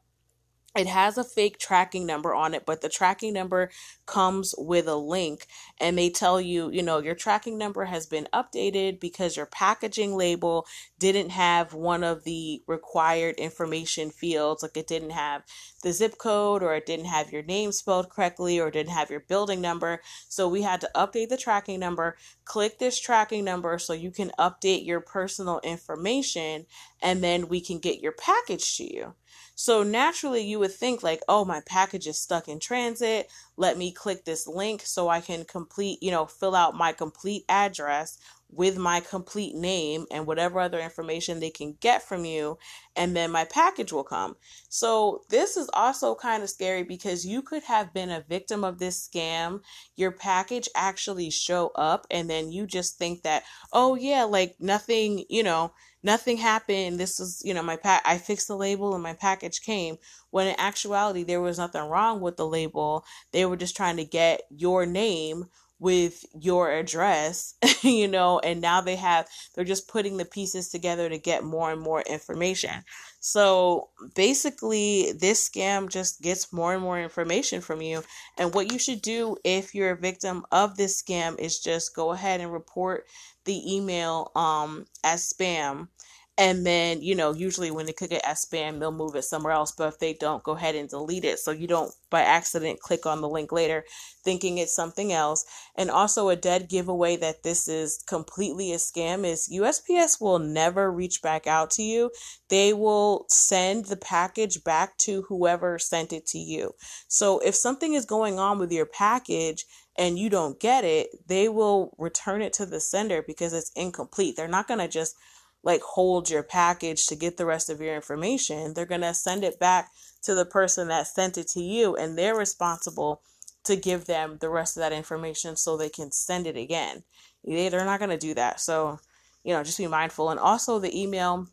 it 0.75 0.87
has 0.87 1.17
a 1.17 1.23
fake 1.23 1.59
tracking 1.59 2.05
number 2.05 2.33
on 2.33 2.53
it, 2.53 2.65
but 2.65 2.81
the 2.81 2.89
tracking 2.89 3.33
number 3.33 3.69
comes 4.05 4.55
with 4.57 4.87
a 4.87 4.95
link 4.95 5.45
and 5.79 5.97
they 5.97 6.09
tell 6.09 6.41
you, 6.41 6.71
you 6.71 6.81
know, 6.81 6.97
your 6.99 7.15
tracking 7.15 7.57
number 7.57 7.85
has 7.85 8.07
been 8.07 8.27
updated 8.33 8.99
because 8.99 9.37
your 9.37 9.45
packaging 9.45 10.15
label 10.15 10.65
didn't 10.97 11.29
have 11.29 11.73
one 11.73 12.03
of 12.03 12.23
the 12.23 12.63
required 12.67 13.35
information 13.35 14.09
fields. 14.09 14.63
Like 14.63 14.75
it 14.75 14.87
didn't 14.87 15.11
have 15.11 15.43
the 15.83 15.93
zip 15.93 16.17
code 16.17 16.63
or 16.63 16.73
it 16.73 16.85
didn't 16.85 17.05
have 17.05 17.31
your 17.31 17.43
name 17.43 17.71
spelled 17.71 18.09
correctly 18.09 18.59
or 18.59 18.71
didn't 18.71 18.93
have 18.93 19.11
your 19.11 19.19
building 19.19 19.61
number. 19.61 20.01
So 20.29 20.47
we 20.47 20.63
had 20.63 20.81
to 20.81 20.89
update 20.95 21.29
the 21.29 21.37
tracking 21.37 21.79
number. 21.79 22.17
Click 22.45 22.79
this 22.79 22.99
tracking 22.99 23.45
number 23.45 23.77
so 23.77 23.93
you 23.93 24.09
can 24.11 24.31
update 24.39 24.85
your 24.85 25.01
personal 25.01 25.59
information 25.63 26.65
and 27.01 27.23
then 27.23 27.47
we 27.47 27.61
can 27.61 27.79
get 27.79 28.01
your 28.01 28.13
package 28.13 28.77
to 28.77 28.91
you. 28.91 29.13
So 29.55 29.83
naturally, 29.83 30.41
you 30.41 30.57
would 30.59 30.73
think, 30.73 31.03
like, 31.03 31.21
oh, 31.27 31.45
my 31.45 31.61
package 31.67 32.07
is 32.07 32.19
stuck 32.19 32.47
in 32.47 32.59
transit. 32.59 33.31
Let 33.55 33.77
me 33.77 33.91
click 33.91 34.25
this 34.25 34.47
link 34.47 34.81
so 34.83 35.09
I 35.09 35.21
can 35.21 35.45
complete, 35.45 36.01
you 36.01 36.09
know, 36.09 36.25
fill 36.25 36.55
out 36.55 36.75
my 36.75 36.91
complete 36.91 37.45
address. 37.47 38.17
With 38.55 38.77
my 38.77 38.99
complete 38.99 39.55
name 39.55 40.05
and 40.11 40.27
whatever 40.27 40.59
other 40.59 40.79
information 40.79 41.39
they 41.39 41.49
can 41.49 41.75
get 41.79 42.03
from 42.03 42.25
you, 42.25 42.57
and 42.95 43.15
then 43.15 43.31
my 43.31 43.45
package 43.45 43.91
will 43.91 44.03
come. 44.03 44.35
So, 44.69 45.23
this 45.29 45.57
is 45.57 45.69
also 45.73 46.15
kind 46.15 46.43
of 46.43 46.49
scary 46.49 46.83
because 46.83 47.25
you 47.25 47.41
could 47.41 47.63
have 47.63 47.93
been 47.93 48.09
a 48.11 48.25
victim 48.27 48.63
of 48.63 48.79
this 48.79 49.07
scam. 49.07 49.61
Your 49.95 50.11
package 50.11 50.69
actually 50.75 51.29
show 51.29 51.71
up, 51.75 52.05
and 52.11 52.29
then 52.29 52.51
you 52.51 52.67
just 52.67 52.97
think 52.97 53.23
that, 53.23 53.43
oh, 53.71 53.95
yeah, 53.95 54.23
like 54.23 54.55
nothing, 54.59 55.25
you 55.29 55.43
know, 55.43 55.71
nothing 56.03 56.37
happened. 56.37 56.99
This 56.99 57.19
is, 57.19 57.41
you 57.43 57.53
know, 57.53 57.63
my 57.63 57.77
pack, 57.77 58.03
I 58.05 58.17
fixed 58.17 58.47
the 58.47 58.57
label 58.57 58.93
and 58.93 59.01
my 59.01 59.13
package 59.13 59.61
came. 59.61 59.97
When 60.29 60.47
in 60.47 60.55
actuality, 60.59 61.23
there 61.23 61.41
was 61.41 61.57
nothing 61.57 61.83
wrong 61.83 62.19
with 62.21 62.37
the 62.37 62.47
label. 62.47 63.05
They 63.31 63.45
were 63.45 63.57
just 63.57 63.75
trying 63.75 63.97
to 63.97 64.05
get 64.05 64.41
your 64.49 64.85
name 64.85 65.45
with 65.79 66.25
your 66.39 66.71
address, 66.71 67.55
you 67.81 68.07
know, 68.07 68.39
and 68.39 68.61
now 68.61 68.81
they 68.81 68.95
have, 68.95 69.27
they're 69.53 69.65
just 69.65 69.87
putting 69.87 70.17
the 70.17 70.25
pieces 70.25 70.69
together 70.69 71.09
to 71.09 71.17
get 71.17 71.43
more 71.43 71.71
and 71.71 71.81
more 71.81 72.01
information. 72.01 72.83
So 73.19 73.89
basically, 74.15 75.13
this 75.13 75.49
scam 75.49 75.89
just 75.89 76.21
gets 76.21 76.53
more 76.53 76.73
and 76.73 76.81
more 76.81 76.99
information 76.99 77.61
from 77.61 77.81
you. 77.81 78.03
And 78.37 78.53
what 78.53 78.71
you 78.71 78.79
should 78.79 79.01
do 79.01 79.37
if 79.43 79.73
you're 79.73 79.91
a 79.91 79.97
victim 79.97 80.45
of 80.51 80.77
this 80.77 81.01
scam 81.01 81.39
is 81.39 81.59
just 81.59 81.95
go 81.95 82.11
ahead 82.11 82.41
and 82.41 82.51
report 82.51 83.05
the 83.45 83.75
email 83.75 84.31
um, 84.35 84.85
as 85.03 85.31
spam 85.31 85.87
and 86.37 86.65
then 86.65 87.01
you 87.01 87.15
know 87.15 87.33
usually 87.33 87.71
when 87.71 87.85
they 87.85 87.93
click 87.93 88.11
it 88.11 88.21
as 88.25 88.45
spam 88.45 88.79
they'll 88.79 88.91
move 88.91 89.15
it 89.15 89.23
somewhere 89.23 89.53
else. 89.53 89.71
But 89.71 89.89
if 89.89 89.99
they 89.99 90.13
don't 90.13 90.43
go 90.43 90.53
ahead 90.53 90.75
and 90.75 90.89
delete 90.89 91.25
it. 91.25 91.39
So 91.39 91.51
you 91.51 91.67
don't 91.67 91.93
by 92.09 92.21
accident 92.21 92.79
click 92.79 93.05
on 93.05 93.21
the 93.21 93.29
link 93.29 93.51
later 93.51 93.85
thinking 94.23 94.57
it's 94.57 94.75
something 94.75 95.11
else. 95.11 95.45
And 95.75 95.91
also 95.91 96.29
a 96.29 96.35
dead 96.35 96.69
giveaway 96.69 97.15
that 97.17 97.43
this 97.43 97.67
is 97.67 98.03
completely 98.07 98.71
a 98.73 98.77
scam 98.77 99.25
is 99.25 99.49
USPS 99.53 100.19
will 100.21 100.39
never 100.39 100.91
reach 100.91 101.21
back 101.21 101.45
out 101.47 101.71
to 101.71 101.83
you. 101.83 102.11
They 102.49 102.73
will 102.73 103.25
send 103.29 103.85
the 103.85 103.97
package 103.97 104.63
back 104.63 104.97
to 104.99 105.23
whoever 105.23 105.77
sent 105.77 106.13
it 106.13 106.25
to 106.27 106.39
you. 106.39 106.73
So 107.07 107.39
if 107.39 107.55
something 107.55 107.93
is 107.93 108.05
going 108.05 108.39
on 108.39 108.59
with 108.59 108.71
your 108.71 108.85
package 108.85 109.65
and 109.97 110.17
you 110.17 110.29
don't 110.29 110.59
get 110.59 110.83
it, 110.83 111.09
they 111.27 111.49
will 111.49 111.93
return 111.97 112.41
it 112.41 112.53
to 112.53 112.65
the 112.65 112.79
sender 112.79 113.21
because 113.21 113.53
it's 113.53 113.71
incomplete. 113.75 114.35
They're 114.35 114.47
not 114.47 114.67
going 114.67 114.79
to 114.79 114.87
just 114.87 115.15
like 115.63 115.81
hold 115.81 116.29
your 116.29 116.43
package 116.43 117.05
to 117.07 117.15
get 117.15 117.37
the 117.37 117.45
rest 117.45 117.69
of 117.69 117.79
your 117.79 117.95
information. 117.95 118.73
They're 118.73 118.85
going 118.85 119.01
to 119.01 119.13
send 119.13 119.43
it 119.43 119.59
back 119.59 119.89
to 120.23 120.35
the 120.35 120.45
person 120.45 120.89
that 120.89 121.07
sent 121.07 121.37
it 121.37 121.47
to 121.49 121.61
you 121.61 121.95
and 121.95 122.17
they're 122.17 122.35
responsible 122.35 123.21
to 123.63 123.75
give 123.75 124.05
them 124.05 124.37
the 124.41 124.49
rest 124.49 124.75
of 124.75 124.81
that 124.81 124.91
information 124.91 125.55
so 125.55 125.77
they 125.77 125.89
can 125.89 126.11
send 126.11 126.47
it 126.47 126.57
again. 126.57 127.03
They're 127.45 127.85
not 127.85 127.99
going 127.99 128.11
to 128.11 128.17
do 128.17 128.33
that. 128.33 128.59
So, 128.59 128.99
you 129.43 129.53
know, 129.53 129.63
just 129.63 129.77
be 129.77 129.87
mindful. 129.87 130.29
And 130.29 130.39
also 130.39 130.79
the 130.79 131.01
email, 131.01 131.47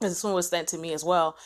this 0.00 0.22
one 0.22 0.34
was 0.34 0.48
sent 0.48 0.68
to 0.68 0.78
me 0.78 0.92
as 0.92 1.04
well. 1.04 1.36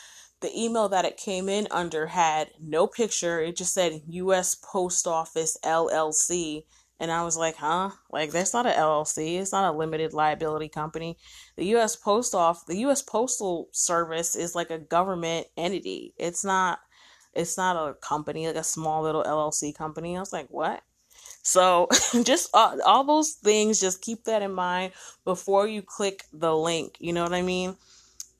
The 0.41 0.51
email 0.57 0.89
that 0.89 1.05
it 1.05 1.17
came 1.17 1.49
in 1.49 1.67
under 1.71 2.09
had 2.09 2.51
no 2.61 2.87
picture. 2.87 3.41
It 3.41 3.57
just 3.57 3.73
said 3.73 4.03
U.S. 4.09 4.55
Post 4.55 5.07
Office 5.07 5.57
LLC 5.65 6.65
and 6.99 7.11
I 7.11 7.23
was 7.25 7.37
like, 7.37 7.57
huh? 7.57 7.91
Like, 8.11 8.31
that's 8.31 8.55
not 8.55 8.67
a 8.67 8.71
LLC. 8.71 9.39
It's 9.39 9.53
not 9.53 9.73
a 9.73 9.77
limited 9.77 10.15
liability 10.15 10.69
company. 10.69 11.19
The 11.57 11.67
U.S. 11.67 11.95
Post 11.95 12.35
Office, 12.35 12.65
the 12.65 12.79
U.S. 12.79 13.03
Postal 13.03 13.69
Service 13.73 14.35
is 14.35 14.55
like 14.55 14.71
a 14.71 14.79
government 14.79 15.47
entity. 15.57 16.15
It's 16.17 16.45
not, 16.45 16.79
it's 17.35 17.59
not 17.59 17.77
a 17.77 17.95
company, 17.95 18.47
like 18.47 18.57
a 18.57 18.65
small 18.65 19.03
little 19.03 19.25
LLC 19.25 19.75
company. 19.75 20.17
I 20.17 20.21
was 20.21 20.33
like, 20.33 20.49
what? 20.49 20.83
So 21.43 21.89
just 22.23 22.49
all, 22.55 22.81
all 22.83 23.05
those 23.05 23.33
things, 23.33 23.81
just 23.81 24.01
keep 24.01 24.25
that 24.25 24.43
in 24.43 24.53
mind 24.53 24.93
before 25.25 25.69
you 25.69 25.83
click 25.83 26.25
the 26.33 26.57
link. 26.57 26.97
You 26.99 27.13
know 27.13 27.23
what 27.23 27.35
I 27.35 27.43
mean? 27.43 27.77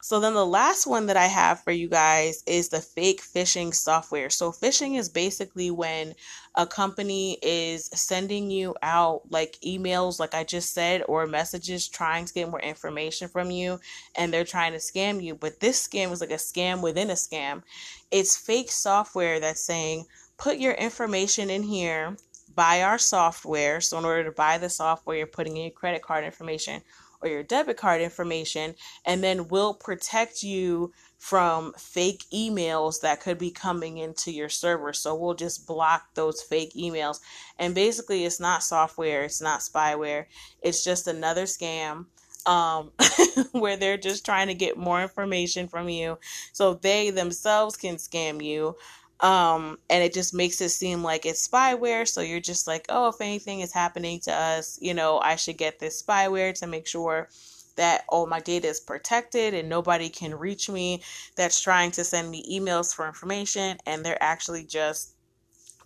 So 0.07 0.21
then 0.21 0.35
the 0.35 0.47
last 0.47 0.87
one 0.87 1.07
that 1.07 1.17
I 1.17 1.27
have 1.27 1.65
for 1.65 1.73
you 1.73 1.89
guys 1.89 2.45
is 2.47 2.69
the 2.69 2.81
fake 2.81 3.21
phishing 3.21 3.75
software. 3.75 4.31
So 4.31 4.53
phishing 4.53 4.97
is 4.97 5.09
basically 5.09 5.73
when 5.73 6.15
a 6.55 6.65
company 6.65 7.39
is 7.43 7.87
sending 7.93 8.49
you 8.49 8.77
out 8.83 9.23
like 9.31 9.59
emails 9.67 10.21
like 10.21 10.33
I 10.33 10.45
just 10.45 10.73
said 10.73 11.03
or 11.09 11.27
messages 11.27 11.89
trying 11.89 12.25
to 12.25 12.33
get 12.33 12.49
more 12.49 12.61
information 12.61 13.27
from 13.27 13.51
you 13.51 13.81
and 14.15 14.33
they're 14.33 14.45
trying 14.45 14.75
to 14.75 14.79
scam 14.79 15.21
you, 15.21 15.35
but 15.35 15.59
this 15.59 15.89
scam 15.89 16.13
is 16.13 16.21
like 16.21 16.31
a 16.31 16.35
scam 16.35 16.83
within 16.83 17.11
a 17.11 17.15
scam. 17.15 17.65
It's 18.13 18.37
fake 18.37 18.71
software 18.71 19.41
that's 19.41 19.67
saying 19.67 20.07
put 20.39 20.59
your 20.59 20.75
information 20.75 21.51
in 21.51 21.65
here, 21.65 22.17
buy 22.55 22.83
our 22.83 22.99
software. 22.99 23.81
So 23.81 23.99
in 23.99 24.05
order 24.05 24.23
to 24.23 24.31
buy 24.31 24.59
the 24.59 24.71
software, 24.71 25.17
you're 25.17 25.27
putting 25.27 25.57
in 25.57 25.65
your 25.65 25.73
credit 25.73 26.03
card 26.03 26.23
information 26.25 26.83
or 27.27 27.31
your 27.31 27.43
debit 27.43 27.77
card 27.77 28.01
information, 28.01 28.75
and 29.05 29.23
then 29.23 29.49
we'll 29.49 29.75
protect 29.75 30.43
you 30.43 30.93
from 31.19 31.73
fake 31.79 32.25
emails 32.33 33.01
that 33.01 33.21
could 33.21 33.39
be 33.39 33.51
coming 33.51 33.99
into 33.99 34.31
your 34.31 34.49
server. 34.49 34.93
So 34.93 35.15
we'll 35.15 35.35
just 35.35 35.67
block 35.67 36.15
those 36.15 36.43
fake 36.43 36.75
emails. 36.75 37.21
And 37.59 37.75
basically, 37.75 38.25
it's 38.25 38.41
not 38.41 38.63
software, 38.63 39.25
it's 39.25 39.41
not 39.41 39.61
spyware, 39.61 40.27
it's 40.63 40.85
just 40.85 41.07
another 41.07 41.45
scam. 41.45 42.07
Um, 42.47 42.93
where 43.51 43.77
they're 43.77 43.97
just 43.97 44.25
trying 44.25 44.47
to 44.47 44.55
get 44.55 44.77
more 44.77 45.03
information 45.03 45.67
from 45.67 45.89
you 45.89 46.17
so 46.53 46.75
they 46.75 47.11
themselves 47.11 47.77
can 47.77 47.97
scam 47.97 48.41
you 48.41 48.77
um 49.21 49.79
and 49.89 50.05
it 50.05 50.13
just 50.13 50.35
makes 50.35 50.61
it 50.61 50.69
seem 50.69 51.03
like 51.03 51.25
it's 51.25 51.47
spyware 51.47 52.07
so 52.07 52.21
you're 52.21 52.41
just 52.41 52.67
like 52.67 52.85
oh 52.89 53.09
if 53.09 53.21
anything 53.21 53.61
is 53.61 53.73
happening 53.73 54.21
to 54.21 54.33
us 54.33 54.79
you 54.83 54.93
know 54.93 55.19
i 55.21 55.37
should 55.37 55.57
get 55.57 55.79
this 55.79 56.03
spyware 56.03 56.53
to 56.53 56.67
make 56.67 56.87
sure 56.87 57.29
that 57.77 58.05
all 58.09 58.27
my 58.27 58.41
data 58.41 58.69
is 58.69 58.81
protected 58.81 59.55
and 59.55 59.69
nobody 59.69 60.09
can 60.09 60.35
reach 60.35 60.69
me 60.69 61.03
that's 61.37 61.61
trying 61.61 61.91
to 61.91 62.05
send 62.05 62.31
me 62.31 62.61
emails 62.61 62.95
for 62.95 63.07
information 63.07 63.79
and 63.87 64.05
they're 64.05 64.23
actually 64.23 64.65
just 64.65 65.17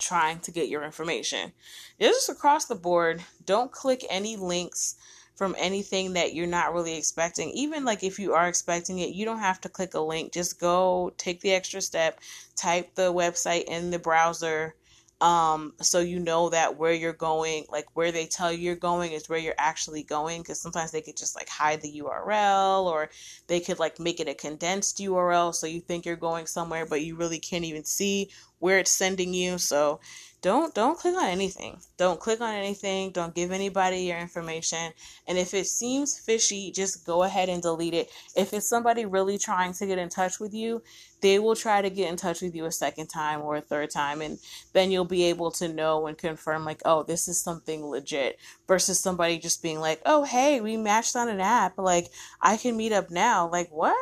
trying 0.00 0.40
to 0.40 0.50
get 0.50 0.68
your 0.68 0.82
information. 0.82 1.52
It's 1.98 2.26
just 2.26 2.28
across 2.30 2.64
the 2.64 2.74
board. 2.74 3.22
Don't 3.44 3.70
click 3.70 4.04
any 4.10 4.36
links 4.36 4.96
from 5.40 5.56
anything 5.56 6.12
that 6.12 6.34
you're 6.34 6.46
not 6.46 6.74
really 6.74 6.98
expecting. 6.98 7.48
Even 7.52 7.82
like 7.82 8.04
if 8.04 8.18
you 8.18 8.34
are 8.34 8.46
expecting 8.46 8.98
it, 8.98 9.14
you 9.14 9.24
don't 9.24 9.38
have 9.38 9.58
to 9.58 9.70
click 9.70 9.94
a 9.94 9.98
link. 9.98 10.34
Just 10.34 10.60
go 10.60 11.14
take 11.16 11.40
the 11.40 11.52
extra 11.52 11.80
step, 11.80 12.20
type 12.56 12.94
the 12.94 13.10
website 13.10 13.64
in 13.64 13.90
the 13.90 13.98
browser 13.98 14.74
um 15.22 15.74
so 15.82 16.00
you 16.00 16.18
know 16.18 16.48
that 16.48 16.78
where 16.78 16.94
you're 16.94 17.12
going 17.12 17.66
like 17.68 17.84
where 17.92 18.10
they 18.10 18.24
tell 18.24 18.50
you 18.50 18.58
you're 18.58 18.74
going 18.74 19.12
is 19.12 19.28
where 19.28 19.38
you're 19.38 19.52
actually 19.58 20.02
going 20.02 20.40
because 20.40 20.58
sometimes 20.58 20.92
they 20.92 21.02
could 21.02 21.16
just 21.16 21.36
like 21.36 21.48
hide 21.48 21.82
the 21.82 22.00
url 22.02 22.84
or 22.84 23.10
they 23.46 23.60
could 23.60 23.78
like 23.78 24.00
make 24.00 24.18
it 24.18 24.28
a 24.28 24.34
condensed 24.34 24.98
url 24.98 25.54
so 25.54 25.66
you 25.66 25.78
think 25.78 26.06
you're 26.06 26.16
going 26.16 26.46
somewhere 26.46 26.86
but 26.86 27.02
you 27.02 27.16
really 27.16 27.38
can't 27.38 27.66
even 27.66 27.84
see 27.84 28.30
where 28.60 28.78
it's 28.78 28.90
sending 28.90 29.34
you 29.34 29.58
so 29.58 30.00
don't 30.42 30.74
don't 30.74 30.98
click 30.98 31.14
on 31.14 31.26
anything. 31.26 31.80
Don't 31.96 32.18
click 32.18 32.40
on 32.40 32.54
anything. 32.54 33.10
Don't 33.10 33.34
give 33.34 33.52
anybody 33.52 33.98
your 34.02 34.18
information. 34.18 34.92
And 35.26 35.36
if 35.36 35.54
it 35.54 35.66
seems 35.66 36.18
fishy 36.18 36.72
just 36.72 37.04
go 37.04 37.22
ahead 37.22 37.48
and 37.48 37.62
delete 37.62 37.94
it. 37.94 38.10
If 38.36 38.52
it's 38.52 38.68
somebody 38.68 39.04
really 39.04 39.38
trying 39.38 39.74
to 39.74 39.86
get 39.86 39.98
in 39.98 40.08
touch 40.08 40.40
with 40.40 40.54
you 40.54 40.82
they 41.20 41.38
will 41.38 41.56
try 41.56 41.82
to 41.82 41.90
get 41.90 42.08
in 42.08 42.16
touch 42.16 42.40
with 42.40 42.54
you 42.54 42.64
a 42.64 42.72
second 42.72 43.08
time 43.08 43.42
or 43.42 43.56
a 43.56 43.60
third 43.60 43.90
time 43.90 44.22
and 44.22 44.38
then 44.72 44.90
you'll 44.90 45.04
be 45.04 45.24
able 45.24 45.50
to 45.50 45.68
know 45.68 46.06
and 46.06 46.16
confirm 46.16 46.64
like 46.64 46.80
oh 46.84 47.02
this 47.02 47.28
is 47.28 47.40
something 47.40 47.84
legit 47.84 48.38
versus 48.66 48.98
somebody 48.98 49.38
just 49.38 49.62
being 49.62 49.80
like 49.80 50.00
oh 50.06 50.24
hey 50.24 50.60
we 50.60 50.76
matched 50.76 51.16
on 51.16 51.28
an 51.28 51.40
app. 51.40 51.76
Like 51.78 52.08
i 52.40 52.56
can 52.56 52.76
meet 52.76 52.92
up 52.92 53.10
now. 53.10 53.48
Like 53.48 53.68
what 53.70 53.96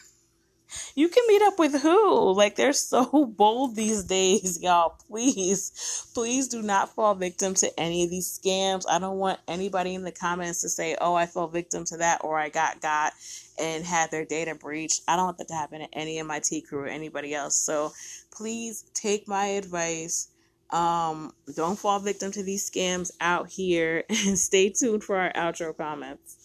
you 0.95 1.09
can 1.09 1.25
meet 1.27 1.43
up 1.43 1.59
with 1.59 1.81
who? 1.81 2.33
Like 2.33 2.57
they're 2.57 2.73
so 2.73 3.27
bold 3.37 3.77
these 3.77 4.05
days, 4.05 4.59
y'all. 4.63 4.97
Please, 5.07 6.09
please 6.15 6.49
do 6.49 6.63
not 6.63 6.95
fall 6.95 7.15
victim 7.15 7.55
to 7.55 7.81
any 7.81 8.05
of 8.05 8.11
these 8.11 8.39
scams. 8.39 8.85
I 8.89 8.99
don't 8.99 9.19
want 9.19 9.41
anybody 9.49 9.95
in 9.95 10.03
the 10.03 10.13
comments 10.13 10.63
to 10.63 10.69
say, 10.69 10.97
"Oh, 11.01 11.15
I 11.15 11.27
fell 11.27 11.49
victim 11.49 11.85
to 11.87 11.99
that," 11.99 12.23
or 12.25 12.39
"I 12.39 12.49
got 12.49 12.81
got 12.81 13.13
and 13.59 13.85
had 13.85 14.11
their 14.11 14.25
data 14.25 14.55
breached." 14.55 15.03
I 15.09 15.17
don't 15.17 15.27
want 15.27 15.39
that 15.39 15.49
to 15.49 15.55
happen 15.55 15.81
to 15.81 15.89
any 15.93 16.19
of 16.19 16.27
my 16.27 16.41
T 16.41 16.61
crew 16.61 16.81
or 16.81 16.87
anybody 16.87 17.35
else. 17.35 17.57
So 17.57 17.93
please 18.31 18.85
take 18.95 19.29
my 19.29 19.47
advice. 19.47 20.29
Um, 20.71 21.33
don't 21.57 21.79
fall 21.79 21.99
victim 21.99 22.31
to 22.33 22.43
these 22.45 22.69
scams 22.71 23.11
out 23.21 23.49
here, 23.51 24.05
and 24.09 24.39
stay 24.39 24.71
tuned 24.71 25.05
for 25.05 25.17
our 25.17 25.33
outro 25.33 25.77
comments. 25.77 26.40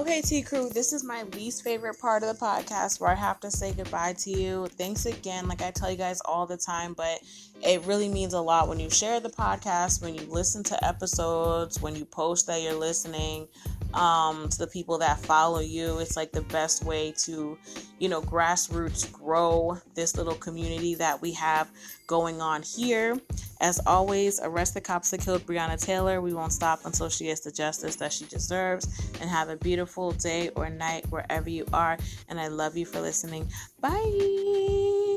Okay, 0.00 0.22
T 0.22 0.40
Crew, 0.40 0.70
this 0.70 0.94
is 0.94 1.04
my 1.04 1.24
least 1.34 1.62
favorite 1.62 2.00
part 2.00 2.22
of 2.22 2.30
the 2.30 2.42
podcast 2.42 3.00
where 3.00 3.10
I 3.10 3.14
have 3.14 3.38
to 3.40 3.50
say 3.50 3.74
goodbye 3.74 4.14
to 4.20 4.30
you. 4.30 4.66
Thanks 4.78 5.04
again, 5.04 5.46
like 5.46 5.60
I 5.60 5.70
tell 5.72 5.90
you 5.90 5.98
guys 5.98 6.22
all 6.24 6.46
the 6.46 6.56
time, 6.56 6.94
but 6.94 7.20
it 7.60 7.84
really 7.84 8.08
means 8.08 8.32
a 8.32 8.40
lot 8.40 8.66
when 8.66 8.80
you 8.80 8.88
share 8.88 9.20
the 9.20 9.28
podcast, 9.28 10.00
when 10.00 10.14
you 10.14 10.22
listen 10.22 10.62
to 10.64 10.82
episodes, 10.86 11.82
when 11.82 11.94
you 11.94 12.06
post 12.06 12.46
that 12.46 12.62
you're 12.62 12.72
listening. 12.72 13.46
Um, 13.94 14.48
to 14.48 14.58
the 14.58 14.66
people 14.66 14.98
that 14.98 15.18
follow 15.18 15.60
you. 15.60 15.98
It's 15.98 16.16
like 16.16 16.32
the 16.32 16.42
best 16.42 16.84
way 16.84 17.12
to, 17.18 17.58
you 17.98 18.08
know, 18.08 18.20
grassroots 18.20 19.10
grow 19.12 19.78
this 19.94 20.16
little 20.16 20.34
community 20.34 20.94
that 20.96 21.20
we 21.20 21.32
have 21.32 21.70
going 22.06 22.40
on 22.40 22.62
here. 22.62 23.18
As 23.60 23.80
always, 23.86 24.40
arrest 24.40 24.74
the 24.74 24.80
cops 24.80 25.10
that 25.10 25.20
killed 25.20 25.42
Breonna 25.42 25.78
Taylor. 25.80 26.20
We 26.20 26.34
won't 26.34 26.52
stop 26.52 26.80
until 26.84 27.08
she 27.08 27.24
gets 27.24 27.40
the 27.40 27.52
justice 27.52 27.96
that 27.96 28.12
she 28.12 28.24
deserves. 28.26 28.88
And 29.20 29.28
have 29.28 29.48
a 29.48 29.56
beautiful 29.56 30.12
day 30.12 30.50
or 30.56 30.70
night 30.70 31.06
wherever 31.10 31.50
you 31.50 31.66
are. 31.72 31.98
And 32.28 32.40
I 32.40 32.48
love 32.48 32.76
you 32.76 32.86
for 32.86 33.00
listening. 33.00 33.48
Bye. 33.80 35.09